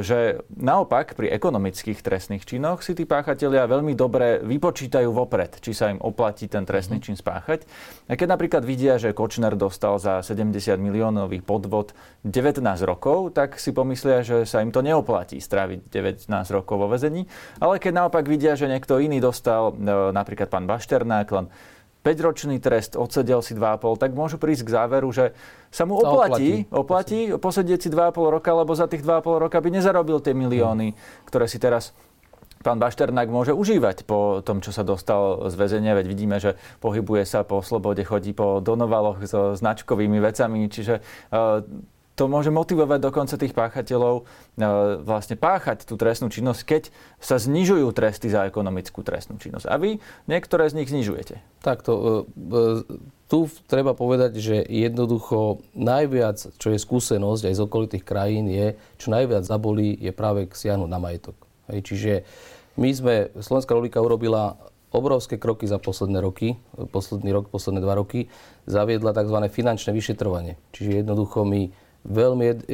že 0.00 0.44
naopak 0.52 1.16
pri 1.16 1.32
ekonomických 1.32 2.04
trestných 2.04 2.44
činoch 2.44 2.84
si 2.84 2.92
tí 2.92 3.08
páchatelia 3.08 3.64
veľmi 3.64 3.96
dobre 3.96 4.42
vypočítajú 4.44 4.73
počítajú 4.74 5.14
vopred, 5.14 5.62
či 5.62 5.70
sa 5.70 5.94
im 5.94 6.02
oplatí 6.02 6.50
ten 6.50 6.66
trestný 6.66 6.98
mhm. 6.98 7.04
čin 7.06 7.14
spáchať. 7.14 7.62
A 8.10 8.18
keď 8.18 8.34
napríklad 8.34 8.66
vidia, 8.66 8.98
že 8.98 9.14
Kočner 9.14 9.54
dostal 9.54 10.02
za 10.02 10.18
70 10.18 10.50
miliónový 10.82 11.38
podvod 11.46 11.94
19 12.26 12.58
rokov, 12.82 13.30
tak 13.38 13.62
si 13.62 13.70
pomyslia, 13.70 14.26
že 14.26 14.42
sa 14.42 14.66
im 14.66 14.74
to 14.74 14.82
neoplatí 14.82 15.38
stráviť 15.38 15.94
19 15.94 16.26
rokov 16.50 16.74
vo 16.82 16.90
vezení. 16.90 17.30
Ale 17.62 17.78
keď 17.78 18.02
naopak 18.02 18.26
vidia, 18.26 18.58
že 18.58 18.66
niekto 18.66 18.98
iný 18.98 19.22
dostal, 19.22 19.78
e, 19.78 20.10
napríklad 20.10 20.50
pán 20.50 20.66
Bašternák, 20.66 21.30
len 21.30 21.46
5-ročný 22.04 22.60
trest, 22.60 23.00
odsedel 23.00 23.40
si 23.40 23.56
2,5, 23.56 23.96
tak 23.96 24.12
môžu 24.12 24.36
prísť 24.36 24.68
k 24.68 24.74
záveru, 24.76 25.08
že 25.08 25.32
sa 25.72 25.88
mu 25.88 25.96
oplatí, 25.96 26.68
oplatí, 26.68 27.30
oplatí 27.32 27.40
posedieť 27.40 27.80
si 27.80 27.88
2,5 27.88 28.34
roka, 28.36 28.50
lebo 28.52 28.76
za 28.76 28.90
tých 28.90 29.00
2,5 29.00 29.46
roka 29.48 29.56
by 29.56 29.70
nezarobil 29.72 30.20
tie 30.20 30.36
milióny, 30.36 30.92
ktoré 31.24 31.48
si 31.48 31.56
teraz 31.56 31.96
pán 32.64 32.80
Bašternák 32.80 33.28
môže 33.28 33.52
užívať 33.52 34.08
po 34.08 34.40
tom, 34.40 34.64
čo 34.64 34.72
sa 34.72 34.80
dostal 34.80 35.52
z 35.52 35.54
väzenia, 35.54 35.92
veď 35.92 36.06
vidíme, 36.08 36.40
že 36.40 36.56
pohybuje 36.80 37.28
sa 37.28 37.44
po 37.44 37.60
slobode, 37.60 38.00
chodí 38.08 38.32
po 38.32 38.64
donovaloch 38.64 39.20
so 39.28 39.52
značkovými 39.52 40.16
vecami, 40.24 40.72
čiže 40.72 41.04
e, 41.28 41.62
to 42.14 42.30
môže 42.30 42.54
motivovať 42.54 42.98
dokonca 43.02 43.34
tých 43.34 43.52
páchateľov 43.52 44.22
e, 44.22 44.24
vlastne 45.02 45.34
páchať 45.34 45.84
tú 45.84 45.98
trestnú 45.98 46.30
činnosť, 46.30 46.60
keď 46.62 46.82
sa 47.18 47.36
znižujú 47.36 47.90
tresty 47.92 48.30
za 48.30 48.46
ekonomickú 48.46 49.02
trestnú 49.02 49.36
činnosť. 49.36 49.66
A 49.66 49.74
vy 49.76 49.98
niektoré 50.30 50.70
z 50.70 50.80
nich 50.80 50.88
znižujete. 50.88 51.42
Takto, 51.60 52.24
e, 52.32 52.96
tu 53.26 53.50
treba 53.66 53.98
povedať, 53.98 54.38
že 54.38 54.56
jednoducho 54.62 55.60
najviac, 55.74 56.38
čo 56.54 56.68
je 56.70 56.78
skúsenosť 56.78 57.50
aj 57.50 57.54
z 57.58 57.64
okolitých 57.66 58.04
krajín, 58.06 58.46
je, 58.46 58.78
čo 58.96 59.10
najviac 59.10 59.42
zabolí, 59.42 59.98
je 59.98 60.14
práve 60.14 60.46
siahnuť 60.54 60.88
na 60.88 61.02
majetok. 61.02 61.43
Hej, 61.72 61.80
čiže 61.84 62.12
my 62.74 62.90
sme, 62.90 63.14
Slovenská 63.38 63.72
republika 63.72 64.02
urobila 64.02 64.58
obrovské 64.94 65.38
kroky 65.42 65.66
za 65.66 65.82
posledné 65.82 66.22
roky, 66.22 66.54
posledný 66.94 67.34
rok, 67.34 67.50
posledné 67.50 67.82
dva 67.82 67.98
roky, 67.98 68.30
zaviedla 68.70 69.10
tzv. 69.10 69.38
finančné 69.50 69.90
vyšetrovanie. 69.90 70.54
Čiže 70.70 71.02
jednoducho 71.02 71.42
my 71.42 71.74
veľmi 72.06 72.68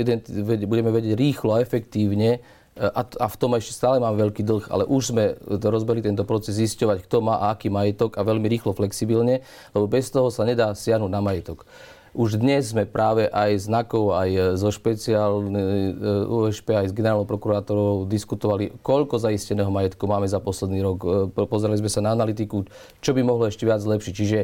budeme 0.68 0.90
vedieť 0.92 1.16
rýchlo 1.16 1.57
a 1.57 1.62
efektívne 1.64 2.31
e, 2.37 2.38
a, 2.83 3.03
a 3.07 3.26
v 3.31 3.37
tom 3.40 3.57
ešte 3.57 3.72
stále 3.72 3.96
mám 4.03 4.18
veľký 4.20 4.42
dlh, 4.44 4.64
ale 4.68 4.85
už 4.85 5.16
sme 5.16 5.38
rozbeli 5.48 6.05
tento 6.05 6.29
proces 6.29 6.61
zisťovať, 6.61 7.09
kto 7.09 7.24
má 7.24 7.40
a 7.40 7.57
aký 7.57 7.72
majetok 7.72 8.20
a 8.20 8.26
veľmi 8.26 8.50
rýchlo, 8.53 8.76
flexibilne, 8.76 9.40
lebo 9.72 9.87
bez 9.88 10.12
toho 10.12 10.29
sa 10.29 10.44
nedá 10.44 10.76
siahnuť 10.76 11.09
na 11.09 11.24
majetok. 11.24 11.64
Už 12.11 12.42
dnes 12.42 12.75
sme 12.75 12.90
práve 12.90 13.31
aj 13.31 13.70
znakov, 13.70 14.18
aj 14.18 14.59
zo 14.59 14.75
špeciálnej 14.75 15.94
USP, 16.27 16.75
aj 16.75 16.90
s 16.90 16.96
generálnou 16.96 17.23
prokurátorou 17.23 18.03
diskutovali, 18.03 18.75
koľko 18.83 19.23
zaisteného 19.23 19.70
majetku 19.70 20.11
máme 20.11 20.27
za 20.27 20.42
posledný 20.42 20.83
rok. 20.83 20.99
E, 21.07 21.46
pozerali 21.46 21.79
sme 21.79 21.87
sa 21.87 22.03
na 22.03 22.11
analytiku, 22.11 22.66
čo 22.99 23.14
by 23.14 23.23
mohlo 23.23 23.46
ešte 23.46 23.62
viac 23.62 23.79
zlepšiť. 23.79 24.12
Čiže 24.12 24.38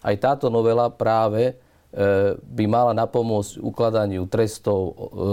aj 0.00 0.16
táto 0.16 0.48
novela 0.48 0.88
práve 0.88 1.60
by 2.38 2.64
mala 2.70 2.94
napomôcť 2.94 3.58
ukladaniu 3.58 4.22
trestov, 4.30 4.78
e, 4.80 4.92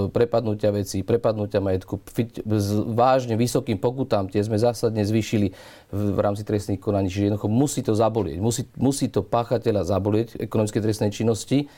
prepadnutia 0.09 0.73
vecí, 0.73 1.05
prepadnutia 1.05 1.61
majetku, 1.61 2.01
s 2.49 2.69
vážne 2.97 3.37
vysokým 3.37 3.77
pokutám, 3.77 4.25
tie 4.25 4.41
sme 4.41 4.57
zásadne 4.57 5.05
zvýšili 5.05 5.53
v, 5.93 6.17
rámci 6.17 6.41
trestných 6.41 6.81
konaní. 6.81 7.13
Čiže 7.13 7.29
jednoducho 7.29 7.49
musí 7.53 7.85
to 7.85 7.93
zabolieť. 7.93 8.41
Musí, 8.41 8.65
musí 8.73 9.05
to 9.05 9.21
páchateľa 9.21 9.85
zabolieť 9.85 10.41
ekonomické 10.41 10.81
trestnej 10.81 11.13
činnosti. 11.13 11.69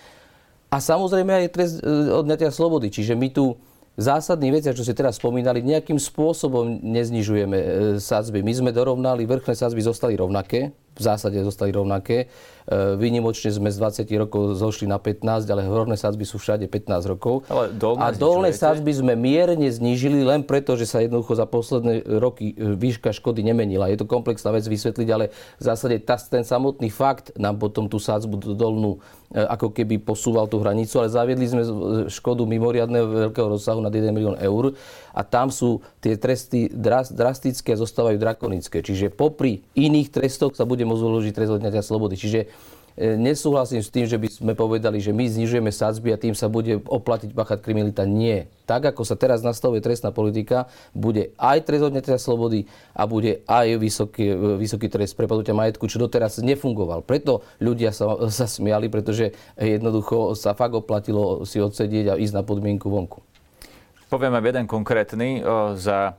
A 0.71 0.79
samozrejme 0.79 1.43
aj 1.43 1.51
trest 1.51 1.75
e, 1.83 2.15
odňatia 2.15 2.47
slobody. 2.47 2.87
Čiže 2.87 3.19
my 3.19 3.35
tu 3.35 3.59
zásadní 3.99 4.47
veci, 4.47 4.71
čo 4.71 4.87
ste 4.87 4.95
teraz 4.95 5.19
spomínali, 5.19 5.59
nejakým 5.59 5.99
spôsobom 5.99 6.79
neznižujeme 6.79 7.57
sadzby. 7.99 8.39
My 8.39 8.55
sme 8.55 8.71
dorovnali, 8.71 9.27
vrchné 9.27 9.59
sadzby 9.59 9.83
zostali 9.83 10.15
rovnaké, 10.15 10.71
v 10.99 11.03
zásade 11.03 11.39
zostali 11.39 11.71
rovnaké. 11.71 12.27
E, 12.67 12.99
výnimočne 12.99 13.49
sme 13.49 13.71
z 13.71 13.79
20 13.79 14.05
rokov 14.19 14.59
zošli 14.59 14.85
na 14.85 14.99
15, 14.99 15.47
ale 15.47 15.63
horné 15.65 15.95
sadzby 15.95 16.27
sú 16.27 16.35
všade 16.37 16.67
15 16.67 17.07
rokov. 17.07 17.47
Ale 17.47 17.71
dolné 17.73 18.03
a 18.03 18.07
dolné 18.11 18.49
sadzby 18.51 18.91
sme 18.91 19.15
mierne 19.15 19.71
znížili 19.71 20.21
len 20.21 20.43
preto, 20.43 20.75
že 20.75 20.85
sa 20.85 20.99
jednoducho 20.99 21.39
za 21.39 21.47
posledné 21.47 22.03
roky 22.19 22.53
e, 22.53 22.75
výška 22.75 23.15
škody 23.15 23.41
nemenila. 23.41 23.87
Je 23.87 23.97
to 23.97 24.05
komplexná 24.05 24.51
vec 24.51 24.67
vysvetliť, 24.67 25.07
ale 25.09 25.31
v 25.31 25.63
zásade 25.63 25.97
tá, 26.03 26.19
ten 26.19 26.43
samotný 26.43 26.91
fakt 26.91 27.31
nám 27.39 27.57
potom 27.57 27.87
tú 27.87 27.97
sadzbu 27.97 28.53
dolnú 28.53 28.99
e, 29.31 29.39
ako 29.39 29.71
keby 29.71 30.03
posúval 30.03 30.51
tú 30.51 30.59
hranicu, 30.59 30.99
ale 30.99 31.09
zaviedli 31.09 31.47
sme 31.47 31.63
škodu 32.11 32.43
mimoriadného 32.43 33.31
veľkého 33.31 33.47
rozsahu 33.55 33.79
nad 33.79 33.89
1 33.95 34.11
milión 34.11 34.35
eur 34.35 34.75
a 35.19 35.21
tam 35.27 35.51
sú 35.51 35.83
tie 35.99 36.15
tresty 36.15 36.71
drastické 36.71 37.75
a 37.75 37.81
zostávajú 37.83 38.15
drakonické. 38.15 38.79
Čiže 38.79 39.11
popri 39.11 39.67
iných 39.75 40.15
trestoch 40.15 40.55
sa 40.55 40.63
bude 40.63 40.87
môcť 40.87 41.03
uložiť 41.03 41.33
trest 41.35 41.51
odňatia 41.59 41.83
slobody. 41.83 42.15
Čiže 42.15 42.47
e, 42.95 43.19
nesúhlasím 43.19 43.83
s 43.83 43.91
tým, 43.91 44.07
že 44.07 44.15
by 44.15 44.31
sme 44.31 44.53
povedali, 44.55 45.03
že 45.03 45.11
my 45.11 45.27
znižujeme 45.27 45.75
sadzby 45.75 46.15
a 46.15 46.21
tým 46.21 46.31
sa 46.39 46.47
bude 46.47 46.79
oplatiť 46.79 47.35
pachať 47.35 47.59
kriminalita. 47.59 48.07
Nie. 48.07 48.47
Tak, 48.63 48.95
ako 48.95 49.03
sa 49.03 49.19
teraz 49.19 49.43
nastavuje 49.43 49.83
trestná 49.83 50.15
politika, 50.15 50.71
bude 50.95 51.35
aj 51.35 51.67
trest 51.67 51.83
odňatia 51.83 52.15
slobody 52.15 52.71
a 52.95 53.03
bude 53.03 53.43
aj 53.43 53.75
vysoký, 53.75 54.55
vysoký 54.55 54.87
trest 54.87 55.19
prepadnutia 55.19 55.51
majetku, 55.51 55.83
čo 55.91 55.99
doteraz 55.99 56.39
nefungoval. 56.39 57.03
Preto 57.03 57.43
ľudia 57.59 57.91
sa, 57.91 58.15
sa 58.31 58.47
smiali, 58.47 58.87
pretože 58.87 59.35
jednoducho 59.59 60.31
sa 60.39 60.55
fakt 60.55 60.79
oplatilo 60.79 61.43
si 61.43 61.59
odsedieť 61.59 62.15
a 62.15 62.19
ísť 62.21 62.39
na 62.39 62.43
podmienku 62.47 62.87
vonku. 62.87 63.28
Poviem 64.09 64.33
aj 64.33 64.45
jeden 64.49 64.65
konkrétny. 64.65 65.45
Za 65.77 66.17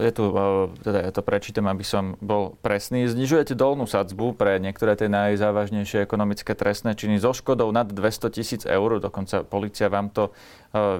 je 0.00 0.12
tu, 0.16 0.32
teda 0.80 1.04
ja 1.04 1.12
to 1.12 1.20
prečítam, 1.20 1.68
aby 1.68 1.84
som 1.84 2.16
bol 2.24 2.56
presný. 2.64 3.04
Znižujete 3.04 3.52
dolnú 3.52 3.84
sadzbu 3.84 4.32
pre 4.32 4.56
niektoré 4.56 4.96
tie 4.96 5.12
najzávažnejšie 5.12 6.00
ekonomické 6.00 6.56
trestné 6.56 6.96
činy 6.96 7.20
so 7.20 7.36
škodou 7.36 7.68
nad 7.68 7.92
200 7.92 8.32
tisíc 8.32 8.62
eur, 8.64 8.96
dokonca 8.96 9.44
policia 9.44 9.92
vám 9.92 10.08
to 10.08 10.32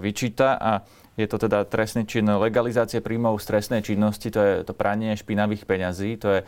vyčíta 0.04 0.60
a 0.60 0.84
je 1.14 1.24
to 1.30 1.38
teda 1.38 1.64
trestný 1.64 2.04
čin 2.04 2.26
legalizácie 2.26 2.98
príjmov 3.00 3.40
z 3.40 3.56
trestnej 3.56 3.80
činnosti, 3.86 4.28
to 4.28 4.40
je 4.42 4.54
to 4.66 4.74
pranie 4.76 5.16
špinavých 5.16 5.64
peňazí, 5.64 6.20
to 6.20 6.28
je 6.28 6.40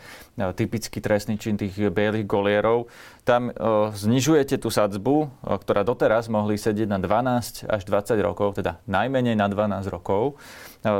typický 0.53 0.99
trestný 1.01 1.39
čin 1.41 1.57
tých 1.57 1.73
bielých 1.73 2.27
golierov. 2.29 2.85
Tam 3.27 3.51
znižujete 3.91 4.55
tú 4.55 4.71
sadzbu, 4.71 5.27
ktorá 5.43 5.83
doteraz 5.83 6.31
mohli 6.31 6.55
sedieť 6.55 6.87
na 6.87 6.95
12 6.95 7.67
až 7.67 7.81
20 7.83 8.15
rokov, 8.23 8.55
teda 8.55 8.79
najmenej 8.87 9.35
na 9.35 9.51
12 9.51 9.83
rokov. 9.91 10.39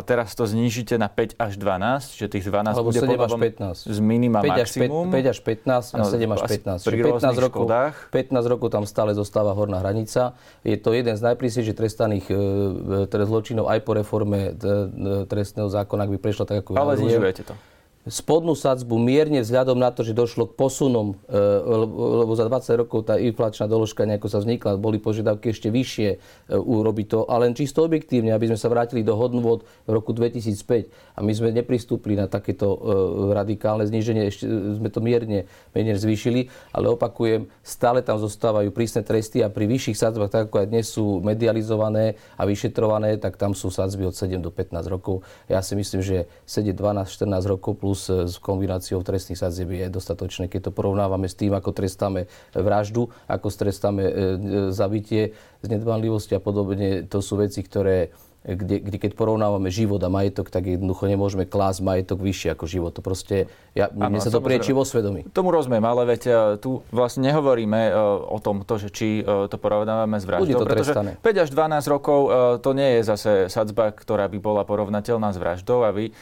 Teraz 0.03 0.35
to 0.35 0.43
znížite 0.43 0.99
na 0.99 1.07
5 1.07 1.39
až 1.39 1.55
12, 1.55 2.19
že 2.19 2.27
tých 2.27 2.43
12 2.43 2.75
Alebo 2.75 2.91
bude 2.91 2.99
7 2.99 3.15
až 3.15 3.31
15. 3.31 3.87
z 3.87 3.99
minima 4.03 4.43
5 4.43 4.59
maximum. 4.59 5.07
5, 5.07 5.31
až 5.31 5.39
15 5.39 5.95
a 5.95 6.03
7 6.03 6.35
až 6.35 6.41
15. 6.51 6.83
Pri 6.83 6.97
15 6.99 7.45
rokov, 7.47 7.63
15 8.11 8.51
rokov 8.51 8.67
tam 8.75 8.83
stále 8.83 9.15
zostáva 9.15 9.55
horná 9.55 9.79
hranica. 9.79 10.35
Je 10.67 10.75
to 10.75 10.91
jeden 10.91 11.15
z 11.15 11.23
najprísnejšie 11.31 11.79
trestaných 11.79 12.27
e, 12.27 12.35
e, 12.35 13.07
teda 13.07 13.23
zločinov 13.23 13.71
aj 13.71 13.79
po 13.87 13.95
reforme 13.95 14.51
trestného 15.31 15.71
zákona, 15.71 16.03
ak 16.03 16.11
by 16.11 16.19
prešlo 16.19 16.43
tak, 16.43 16.67
ako 16.67 16.75
Ale 16.75 16.99
znižujete 16.99 17.47
to. 17.47 17.55
Spodnú 18.07 18.55
sadzbu 18.55 18.95
mierne 18.97 19.43
vzhľadom 19.43 19.75
na 19.75 19.91
to, 19.91 20.01
že 20.01 20.15
došlo 20.15 20.47
k 20.49 20.57
posunom, 20.57 21.19
e, 21.27 21.37
lebo 22.23 22.31
za 22.33 22.47
20 22.47 22.81
rokov 22.83 23.07
tá 23.07 23.19
inflačná 23.19 23.67
doložka 23.67 24.07
nejako 24.07 24.27
sa 24.31 24.39
vznikla, 24.39 24.79
boli 24.79 24.97
požiadavky 24.97 25.51
ešte 25.51 25.67
vyššie 25.67 26.09
e, 26.11 26.17
urobiť 26.55 27.05
to, 27.11 27.19
ale 27.27 27.51
len 27.51 27.53
čisto 27.53 27.83
objektívne, 27.83 28.31
aby 28.31 28.49
sme 28.51 28.59
sa 28.59 28.71
vrátili 28.71 29.03
do 29.03 29.13
hodnôt 29.13 29.63
v 29.85 29.89
roku 29.91 30.15
2005 30.15 31.15
a 31.15 31.19
my 31.21 31.31
sme 31.35 31.51
nepristúpli 31.51 32.15
na 32.15 32.31
takéto 32.31 32.73
e, 32.73 32.77
radikálne 33.35 33.83
zníženie, 33.83 34.23
ešte 34.31 34.47
sme 34.49 34.87
to 34.87 35.03
mierne 35.03 35.45
menej 35.75 35.99
zvýšili, 35.99 36.47
ale 36.71 36.89
opakujem, 36.95 37.51
stále 37.61 37.99
tam 38.01 38.17
zostávajú 38.17 38.71
prísne 38.71 39.03
tresty 39.03 39.43
a 39.43 39.51
pri 39.51 39.67
vyšších 39.67 39.99
sadzbách, 39.99 40.31
tak 40.31 40.41
ako 40.49 40.63
aj 40.63 40.67
dnes 40.71 40.87
sú 40.87 41.19
medializované 41.19 42.15
a 42.39 42.47
vyšetrované, 42.47 43.19
tak 43.19 43.35
tam 43.35 43.51
sú 43.51 43.67
sadzby 43.67 44.07
od 44.07 44.15
7 44.15 44.39
do 44.39 44.49
15 44.49 44.87
rokov. 44.87 45.27
Ja 45.51 45.59
si 45.59 45.75
myslím, 45.75 45.99
že 45.99 46.31
sedieť 46.47 46.75
12-14 46.79 47.51
rokov 47.51 47.73
plus 47.77 47.96
plus 47.97 48.29
s 48.29 48.37
kombináciou 48.37 49.01
trestných 49.01 49.41
sadzieb 49.41 49.73
je 49.73 49.89
dostatočné. 49.89 50.45
Keď 50.53 50.69
to 50.69 50.71
porovnávame 50.71 51.25
s 51.25 51.33
tým, 51.33 51.57
ako 51.57 51.73
trestáme 51.73 52.29
vraždu, 52.53 53.09
ako 53.25 53.49
trestáme 53.49 54.05
e, 54.05 54.11
e, 54.13 54.15
zabitie 54.69 55.33
z 55.65 55.67
nedbanlivosti 55.73 56.37
a 56.37 56.41
podobne, 56.41 57.09
to 57.09 57.25
sú 57.25 57.41
veci, 57.41 57.65
ktoré 57.65 58.13
kde, 58.47 58.79
kde 58.79 58.97
keď 58.97 59.11
porovnávame 59.19 59.67
život 59.67 59.99
a 59.99 60.07
majetok, 60.07 60.47
tak 60.47 60.71
jednoducho 60.71 61.11
nemôžeme 61.11 61.43
klásť 61.43 61.83
majetok 61.83 62.23
vyššie 62.23 62.55
ako 62.55 62.65
život. 62.65 62.91
To 62.95 63.03
proste, 63.03 63.51
ja, 63.75 63.91
ano, 63.91 64.15
mne 64.15 64.23
sa 64.23 64.31
to 64.31 64.39
prieči 64.39 64.71
vo 64.71 64.87
svedomí. 64.87 65.27
Tomu 65.35 65.51
rozumiem, 65.51 65.83
ale 65.83 66.07
veď 66.15 66.21
e, 66.23 66.31
tu 66.63 66.79
vlastne 66.95 67.27
nehovoríme 67.27 67.81
e, 67.87 67.91
o 68.31 68.39
tom, 68.39 68.63
to, 68.63 68.79
že 68.79 68.87
či 68.87 69.19
e, 69.19 69.51
to 69.51 69.57
porovnávame 69.59 70.15
s 70.15 70.23
vraždou, 70.23 70.63
to 70.63 70.67
pretože 70.67 70.95
trestané. 70.95 71.11
5 71.19 71.43
až 71.43 71.49
12 71.51 71.93
rokov 71.93 72.19
to 72.63 72.69
nie 72.71 72.99
je 72.99 73.01
zase 73.03 73.31
sadzba, 73.51 73.91
ktorá 73.91 74.31
by 74.31 74.39
bola 74.39 74.63
porovnateľná 74.63 75.35
s 75.35 75.37
vraždou 75.41 75.83
a 75.83 75.91
vy 75.91 76.15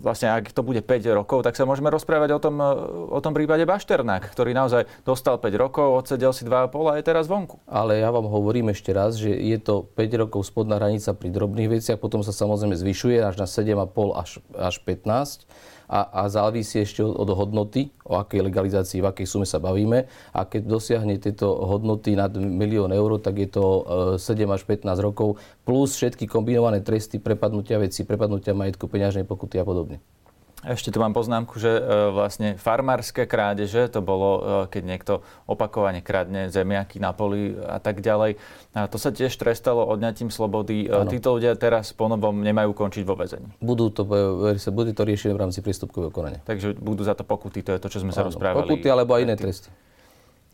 vlastne, 0.00 0.32
ak 0.32 0.48
to 0.54 0.64
bude 0.64 0.80
5 0.80 1.04
rokov, 1.12 1.44
tak 1.44 1.58
sa 1.58 1.68
môžeme 1.68 1.92
rozprávať 1.92 2.30
o 2.32 2.40
tom, 2.40 2.56
o 3.12 3.20
tom 3.20 3.36
prípade 3.36 3.68
Bašternák, 3.68 4.32
ktorý 4.32 4.56
naozaj 4.56 4.88
dostal 5.04 5.36
5 5.36 5.52
rokov, 5.58 5.86
odsedel 6.00 6.32
si 6.32 6.48
2,5 6.48 6.72
a 6.88 6.92
je 6.96 7.04
teraz 7.04 7.28
vonku. 7.28 7.60
Ale 7.68 8.00
ja 8.00 8.08
vám 8.08 8.24
hovorím 8.30 8.72
ešte 8.72 8.94
raz, 8.94 9.18
že 9.18 9.34
je 9.34 9.58
to 9.60 9.84
5 9.98 10.22
rokov 10.22 10.46
spodná 10.46 10.78
hranica 10.78 11.10
pri 11.12 11.28
drobných 11.34 11.57
drobných 11.58 11.82
veciach, 11.82 11.98
potom 11.98 12.22
sa 12.22 12.30
samozrejme 12.30 12.78
zvyšuje 12.78 13.18
až 13.18 13.34
na 13.42 13.50
7,5 13.50 14.14
až, 14.14 14.30
až 14.54 14.74
15 14.86 15.42
a, 15.90 16.00
a 16.06 16.22
závisí 16.30 16.78
ešte 16.78 17.02
od, 17.02 17.18
od 17.18 17.34
hodnoty, 17.34 17.90
o 18.06 18.14
akej 18.14 18.46
legalizácii, 18.46 19.02
v 19.02 19.10
akej 19.10 19.26
sume 19.26 19.42
sa 19.42 19.58
bavíme. 19.58 20.06
A 20.30 20.46
keď 20.46 20.70
dosiahne 20.70 21.18
tieto 21.18 21.50
hodnoty 21.50 22.14
nad 22.14 22.30
milión 22.38 22.94
eur, 22.94 23.18
tak 23.18 23.42
je 23.42 23.48
to 23.50 23.64
7 24.22 24.22
e, 24.22 24.54
až 24.54 24.62
15 24.62 24.86
rokov 25.02 25.42
plus 25.66 25.98
všetky 25.98 26.30
kombinované 26.30 26.78
tresty 26.78 27.18
prepadnutia 27.18 27.82
veci, 27.82 28.06
prepadnutia 28.06 28.54
majetku, 28.54 28.86
peňažnej 28.86 29.26
pokuty 29.26 29.58
a 29.58 29.66
podobne. 29.66 29.98
Ešte 30.66 30.90
tu 30.90 30.98
mám 30.98 31.14
poznámku, 31.14 31.54
že 31.62 31.70
e, 31.70 31.82
vlastne 32.10 32.58
farmárske 32.58 33.30
krádeže, 33.30 33.86
to 33.94 34.02
bolo, 34.02 34.30
e, 34.66 34.74
keď 34.74 34.82
niekto 34.82 35.12
opakovane 35.46 36.02
kradne 36.02 36.50
zemiaky 36.50 36.98
na 36.98 37.14
poli 37.14 37.54
a 37.54 37.78
tak 37.78 38.02
ďalej. 38.02 38.34
A 38.74 38.90
to 38.90 38.98
sa 38.98 39.14
tiež 39.14 39.30
trestalo 39.38 39.86
odňatím 39.86 40.34
slobody. 40.34 40.90
Ano. 40.90 41.06
E, 41.06 41.14
títo 41.14 41.38
ľudia 41.38 41.54
teraz 41.54 41.94
ponovom 41.94 42.42
nemajú 42.42 42.74
končiť 42.74 43.06
vo 43.06 43.14
väzení. 43.14 43.46
Budú 43.62 43.94
to, 43.94 44.02
bude 44.74 44.92
to 44.98 45.02
riešené 45.06 45.38
v 45.38 45.40
rámci 45.46 45.62
prístupkového 45.62 46.10
konania. 46.10 46.42
Takže 46.42 46.74
budú 46.74 47.06
za 47.06 47.14
to 47.14 47.22
pokuty, 47.22 47.62
to 47.62 47.78
je 47.78 47.78
to, 47.78 47.86
čo 47.86 48.02
sme 48.02 48.10
ano. 48.10 48.18
sa 48.18 48.26
rozprávali. 48.26 48.66
Pokuty 48.66 48.86
alebo 48.90 49.14
aj 49.14 49.22
iné 49.30 49.38
tresty. 49.38 49.70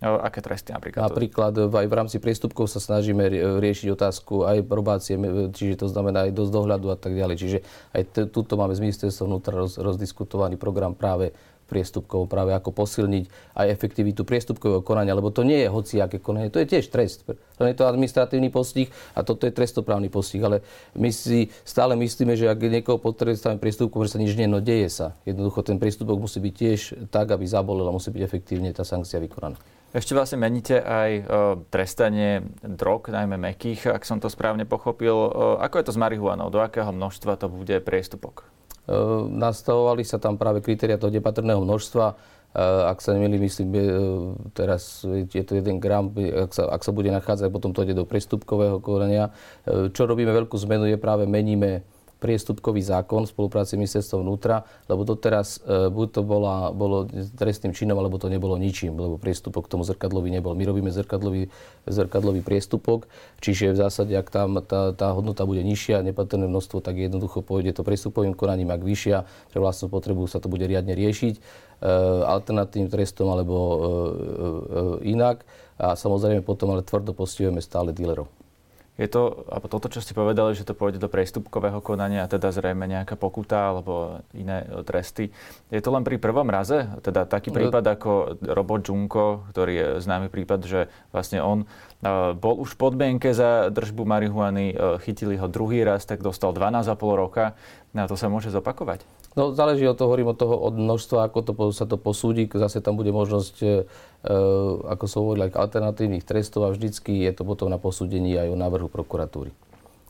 Aké 0.04 0.44
tresty 0.44 0.76
napríklad? 0.76 1.08
Napríklad 1.08 1.52
aj 1.56 1.86
v 1.88 1.94
rámci 1.96 2.16
priestupkov 2.20 2.68
sa 2.68 2.76
snažíme 2.76 3.24
riešiť 3.56 3.88
otázku 3.96 4.44
aj 4.44 4.68
probácie, 4.68 5.16
čiže 5.56 5.80
to 5.80 5.86
znamená 5.88 6.28
aj 6.28 6.36
dosť 6.36 6.52
dohľadu 6.52 6.86
a 6.92 6.96
tak 7.00 7.16
ďalej. 7.16 7.36
Čiže 7.40 7.58
aj 7.96 8.02
t- 8.12 8.28
tuto 8.28 8.60
máme 8.60 8.76
z 8.76 8.84
ministerstva 8.84 9.24
vnútra 9.24 9.56
roz, 9.56 9.80
rozdiskutovaný 9.80 10.60
program 10.60 10.92
práve 10.92 11.32
priestupkov, 11.64 12.28
práve 12.28 12.52
ako 12.52 12.76
posilniť 12.76 13.56
aj 13.56 13.66
efektivitu 13.72 14.28
priestupkového 14.28 14.84
konania, 14.84 15.16
lebo 15.16 15.32
to 15.32 15.40
nie 15.40 15.64
je 15.64 15.72
hociaké 15.72 16.20
konanie, 16.20 16.52
to 16.52 16.60
je 16.60 16.68
tiež 16.68 16.92
trest. 16.92 17.24
To 17.56 17.64
je 17.64 17.72
to 17.72 17.88
administratívny 17.88 18.52
postih 18.52 18.92
a 19.16 19.24
toto 19.24 19.48
je 19.48 19.56
trestoprávny 19.56 20.12
postih, 20.12 20.44
ale 20.44 20.60
my 20.92 21.08
si 21.08 21.48
stále 21.64 21.96
myslíme, 21.96 22.36
že 22.36 22.52
ak 22.52 22.60
niekoho 22.60 23.00
potrestáme 23.00 23.56
priestupkom, 23.56 24.04
že 24.04 24.12
sa 24.12 24.20
nič 24.20 24.36
nie, 24.36 24.44
no 24.44 24.60
deje 24.60 24.92
sa. 24.92 25.16
Jednoducho 25.24 25.64
ten 25.64 25.80
priestupok 25.80 26.20
musí 26.20 26.36
byť 26.36 26.52
tiež 26.52 26.80
tak, 27.08 27.32
aby 27.32 27.48
zabolel 27.48 27.88
a 27.88 27.96
musí 27.96 28.12
byť 28.12 28.20
efektívne 28.20 28.68
tá 28.76 28.84
sankcia 28.84 29.16
vykonaná. 29.24 29.56
Ešte 29.94 30.10
vlastne 30.10 30.42
meníte 30.42 30.82
aj 30.82 31.10
e, 31.14 31.22
trestanie 31.70 32.42
drog, 32.66 33.06
najmä 33.06 33.38
mekých, 33.38 33.94
ak 33.94 34.02
som 34.02 34.18
to 34.18 34.26
správne 34.26 34.66
pochopil. 34.66 35.14
E, 35.14 35.30
ako 35.62 35.78
je 35.78 35.86
to 35.86 35.94
s 35.94 36.02
marihuanou? 36.02 36.50
Do 36.50 36.58
akého 36.58 36.90
množstva 36.90 37.38
to 37.38 37.46
bude 37.46 37.78
priestupok? 37.86 38.42
E, 38.42 38.98
nastavovali 39.30 40.02
sa 40.02 40.18
tam 40.18 40.34
práve 40.34 40.66
kritéria 40.66 40.98
toho 40.98 41.14
nepatrného 41.14 41.62
množstva. 41.62 42.34
Ak 42.54 43.02
sa 43.02 43.18
nemýlim, 43.18 43.50
myslím, 43.50 43.74
teraz 44.54 45.02
je 45.02 45.42
to 45.42 45.58
1 45.58 45.82
gram, 45.82 46.14
ak 46.14 46.54
sa, 46.54 46.70
ak 46.70 46.86
sa 46.86 46.94
bude 46.94 47.10
nachádzať, 47.10 47.50
potom 47.50 47.74
to 47.74 47.82
ide 47.82 47.98
do 47.98 48.06
priestupkového 48.06 48.78
konania. 48.78 49.34
Čo 49.66 50.06
robíme 50.06 50.30
veľkú 50.30 50.54
zmenu 50.62 50.86
je 50.86 50.94
práve 50.94 51.26
meníme 51.26 51.82
priestupkový 52.22 52.80
zákon 52.80 53.28
v 53.28 53.32
spolupráci 53.32 53.76
ministerstva 53.76 54.24
vnútra, 54.24 54.64
lebo 54.88 55.04
doteraz 55.04 55.60
e, 55.60 55.92
buď 55.92 56.08
to 56.14 56.20
bola, 56.24 56.72
bolo 56.72 57.04
trestným 57.36 57.76
činom, 57.76 57.98
alebo 58.00 58.16
to 58.16 58.32
nebolo 58.32 58.56
ničím, 58.56 58.96
lebo 58.96 59.20
priestupok 59.20 59.68
k 59.68 59.72
tomu 59.76 59.82
zrkadlovi 59.84 60.32
nebol. 60.32 60.56
My 60.56 60.64
robíme 60.64 60.88
zrkadlový, 60.88 61.52
zrkadlový 61.84 62.40
priestupok, 62.40 63.10
čiže 63.44 63.74
v 63.74 63.78
zásade, 63.80 64.12
ak 64.16 64.28
tam 64.32 64.60
tá, 64.64 64.96
tá 64.96 65.12
hodnota 65.12 65.44
bude 65.44 65.60
nižšia, 65.60 66.00
nepatrné 66.06 66.48
množstvo, 66.48 66.80
tak 66.80 66.96
jednoducho 66.96 67.44
pôjde 67.44 67.76
to 67.76 67.82
priestupovým 67.84 68.32
konaním, 68.32 68.72
ak 68.72 68.80
vyššia, 68.80 69.16
že 69.52 69.58
vlastnú 69.60 69.92
potrebu 69.92 70.24
sa 70.24 70.40
to 70.40 70.48
bude 70.48 70.64
riadne 70.64 70.96
riešiť, 70.96 71.34
e, 71.36 71.40
alternatívnym 72.24 72.88
trestom 72.88 73.28
alebo 73.32 73.56
e, 73.56 73.74
e, 73.74 73.82
e, 73.82 75.12
inak. 75.12 75.44
A 75.74 75.98
samozrejme 75.98 76.46
potom 76.46 76.70
ale 76.70 76.86
tvrdo 76.86 77.10
postihujeme 77.10 77.58
stále 77.58 77.90
dílerov. 77.90 78.43
Je 78.94 79.10
to, 79.10 79.42
alebo 79.50 79.66
toto, 79.66 79.90
čo 79.90 79.98
ste 79.98 80.14
povedali, 80.14 80.54
že 80.54 80.62
to 80.62 80.70
pôjde 80.70 81.02
do 81.02 81.10
prestupkového 81.10 81.82
konania 81.82 82.30
teda 82.30 82.54
zrejme 82.54 82.86
nejaká 82.86 83.18
pokuta 83.18 83.74
alebo 83.74 84.22
iné 84.30 84.62
e, 84.70 84.86
tresty. 84.86 85.34
Je 85.74 85.82
to 85.82 85.90
len 85.90 86.06
pri 86.06 86.22
prvom 86.22 86.46
raze? 86.46 86.86
Teda 87.02 87.26
taký 87.26 87.50
no. 87.50 87.58
prípad 87.58 87.82
ako 87.82 88.38
Robot 88.38 88.86
Junko, 88.86 89.50
ktorý 89.50 89.72
je 89.74 89.88
známy 89.98 90.30
prípad, 90.30 90.60
že 90.62 90.80
vlastne 91.10 91.42
on 91.42 91.66
e, 91.66 91.66
bol 92.38 92.54
už 92.62 92.78
v 92.78 92.80
podmienke 92.86 93.34
za 93.34 93.66
držbu 93.74 94.06
marihuany, 94.06 94.70
e, 94.70 94.74
chytili 95.02 95.42
ho 95.42 95.50
druhý 95.50 95.82
raz, 95.82 96.06
tak 96.06 96.22
dostal 96.22 96.54
12,5 96.54 96.94
roka. 97.18 97.58
Na 97.98 98.06
to 98.06 98.14
sa 98.14 98.30
môže 98.30 98.54
zopakovať? 98.54 99.02
No 99.34 99.50
záleží 99.50 99.82
od 99.90 99.98
toho, 99.98 100.14
hovorím 100.14 100.30
od 100.30 100.38
toho, 100.38 100.54
od 100.54 100.78
množstva, 100.78 101.26
ako 101.26 101.38
to, 101.42 101.52
sa 101.74 101.90
to 101.90 101.98
posúdi. 101.98 102.46
Zase 102.46 102.78
tam 102.78 102.94
bude 102.94 103.10
možnosť, 103.10 103.56
e, 103.66 103.82
ako 104.86 105.04
som 105.10 105.26
hovoril, 105.26 105.50
alternatívnych 105.50 106.22
trestov 106.22 106.70
a 106.70 106.70
vždycky 106.70 107.26
je 107.26 107.34
to 107.34 107.42
potom 107.42 107.66
na 107.66 107.82
posúdení 107.82 108.38
aj 108.38 108.54
o 108.54 108.56
návrhu 108.56 108.86
prokuratúry. 108.86 109.50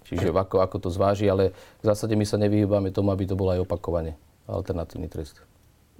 Čiže 0.04 0.28
ako, 0.28 0.60
ako 0.60 0.76
to 0.76 0.88
zváži, 0.92 1.24
ale 1.32 1.56
v 1.80 1.84
zásade 1.88 2.12
my 2.12 2.28
sa 2.28 2.37
nevyhýbame 2.37 2.92
tomu, 2.92 3.08
aby 3.16 3.24
to 3.24 3.32
bolo 3.32 3.56
aj 3.56 3.64
opakovane. 3.64 4.12
Alternatívny 4.44 5.08
trest. 5.08 5.40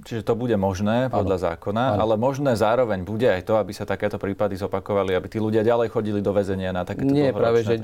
Čiže 0.05 0.27
to 0.27 0.35
bude 0.35 0.59
možné 0.59 1.07
podľa 1.07 1.39
ano. 1.39 1.45
zákona, 1.55 1.85
ano. 1.95 2.01
ale 2.03 2.15
možné 2.19 2.59
zároveň 2.59 3.07
bude 3.07 3.31
aj 3.31 3.47
to, 3.47 3.55
aby 3.55 3.71
sa 3.71 3.87
takéto 3.87 4.19
prípady 4.19 4.59
zopakovali, 4.59 5.15
aby 5.15 5.31
tí 5.31 5.39
ľudia 5.39 5.63
ďalej 5.63 5.95
chodili 5.95 6.19
do 6.19 6.35
väzenia 6.35 6.75
na 6.75 6.83
takéto 6.83 7.15
Nie, 7.15 7.31
práve, 7.31 7.63
že, 7.63 7.79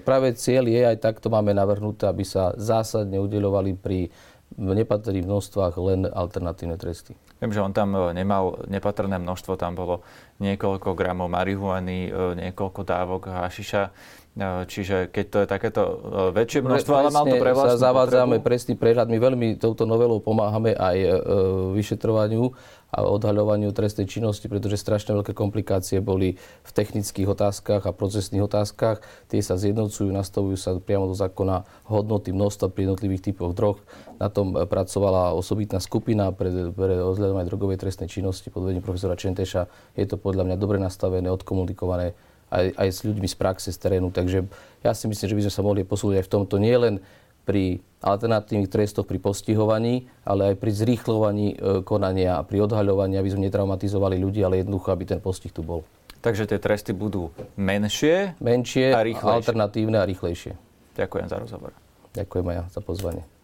práve 0.00 0.32
cieľ 0.40 0.72
je, 0.72 0.82
aj 0.88 0.96
takto 1.04 1.28
máme 1.28 1.52
navrhnuté, 1.52 2.08
aby 2.08 2.24
sa 2.24 2.56
zásadne 2.56 3.20
udeľovali 3.20 3.76
pri 3.76 4.08
nepatrí 4.58 5.22
v 5.22 5.30
množstvách 5.30 5.74
len 5.78 6.00
alternatívne 6.10 6.74
tresty. 6.74 7.14
Viem, 7.38 7.54
že 7.54 7.62
on 7.62 7.70
tam 7.70 7.94
e, 7.94 8.10
nemal 8.12 8.66
nepatrné 8.66 9.16
množstvo, 9.22 9.54
tam 9.54 9.78
bolo 9.78 10.02
niekoľko 10.42 10.98
gramov 10.98 11.30
marihuany, 11.30 12.10
e, 12.10 12.48
niekoľko 12.48 12.80
dávok 12.82 13.30
hašiša, 13.30 13.82
čiže 14.70 15.10
keď 15.10 15.24
to 15.26 15.38
je 15.42 15.46
takéto 15.50 15.82
väčšie 16.32 16.62
množstvo, 16.62 16.92
ale 16.94 17.10
mal 17.10 17.26
to 17.26 17.36
pre 17.36 17.50
vlastnú 17.50 17.82
zavádzame 17.82 18.36
presný 18.40 18.78
prehľad. 18.78 19.10
My 19.10 19.18
veľmi 19.18 19.48
touto 19.58 19.84
novelou 19.84 20.22
pomáhame 20.22 20.72
aj 20.72 20.96
vyšetrovaniu 21.74 22.54
a 22.90 23.06
odhaľovaniu 23.06 23.70
trestnej 23.70 24.10
činnosti, 24.10 24.50
pretože 24.50 24.74
strašne 24.74 25.14
veľké 25.14 25.30
komplikácie 25.30 26.02
boli 26.02 26.34
v 26.66 26.70
technických 26.74 27.30
otázkach 27.30 27.86
a 27.86 27.94
procesných 27.94 28.42
otázkach. 28.42 28.98
Tie 29.30 29.38
sa 29.42 29.54
zjednocujú, 29.54 30.10
nastavujú 30.10 30.58
sa 30.58 30.74
priamo 30.74 31.06
do 31.06 31.14
zákona 31.14 31.86
hodnoty 31.86 32.34
množstva 32.34 32.74
pri 32.74 32.90
jednotlivých 32.90 33.30
typoch 33.30 33.54
drog. 33.54 33.78
Na 34.18 34.26
tom 34.26 34.54
pracovala 34.54 35.38
osobitná 35.38 35.78
skupina 35.78 36.34
pre, 36.34 36.74
pre 36.74 36.98
odhľadom 36.98 37.38
aj 37.38 37.46
drogovej 37.46 37.78
trestnej 37.78 38.10
činnosti 38.10 38.50
pod 38.50 38.66
vedením 38.66 38.82
profesora 38.82 39.14
Čenteša. 39.14 39.94
Je 39.94 40.06
to 40.10 40.18
podľa 40.18 40.50
mňa 40.50 40.56
dobre 40.58 40.82
nastavené, 40.82 41.30
odkomunikované 41.30 42.18
aj, 42.50 42.66
aj 42.76 42.88
s 42.90 43.00
ľuďmi 43.06 43.28
z 43.30 43.36
praxe, 43.38 43.68
z 43.70 43.78
terénu. 43.78 44.10
Takže 44.10 44.44
ja 44.82 44.92
si 44.92 45.06
myslím, 45.06 45.26
že 45.30 45.36
by 45.38 45.42
sme 45.46 45.54
sa 45.54 45.62
mohli 45.62 45.82
posúdiť 45.86 46.20
aj 46.20 46.26
v 46.26 46.32
tomto 46.34 46.56
nie 46.58 46.74
len 46.74 46.94
pri 47.46 47.80
alternatívnych 48.04 48.68
trestoch 48.68 49.08
pri 49.08 49.18
postihovaní, 49.18 50.08
ale 50.22 50.52
aj 50.52 50.56
pri 50.60 50.70
zrýchľovaní 50.70 51.46
e, 51.50 51.56
konania 51.82 52.38
a 52.38 52.46
pri 52.46 52.64
odhaľovaní, 52.64 53.16
aby 53.16 53.28
sme 53.32 53.48
netraumatizovali 53.48 54.16
ľudí, 54.20 54.44
ale 54.44 54.60
jednoducho, 54.62 54.92
aby 54.92 55.04
ten 55.08 55.20
postih 55.20 55.52
tu 55.52 55.64
bol. 55.64 55.82
Takže 56.20 56.44
tie 56.44 56.60
tresty 56.60 56.92
budú 56.92 57.32
menšie, 57.56 58.36
menšie 58.44 58.92
a 58.92 59.00
rýchlejšie. 59.00 59.36
alternatívne 59.40 59.98
a 60.00 60.04
rýchlejšie. 60.04 60.52
Ďakujem 61.00 61.26
za 61.32 61.36
rozhovor. 61.40 61.72
Ďakujem 62.12 62.44
aj 62.44 62.56
ja 62.56 62.64
za 62.68 62.80
pozvanie. 62.84 63.39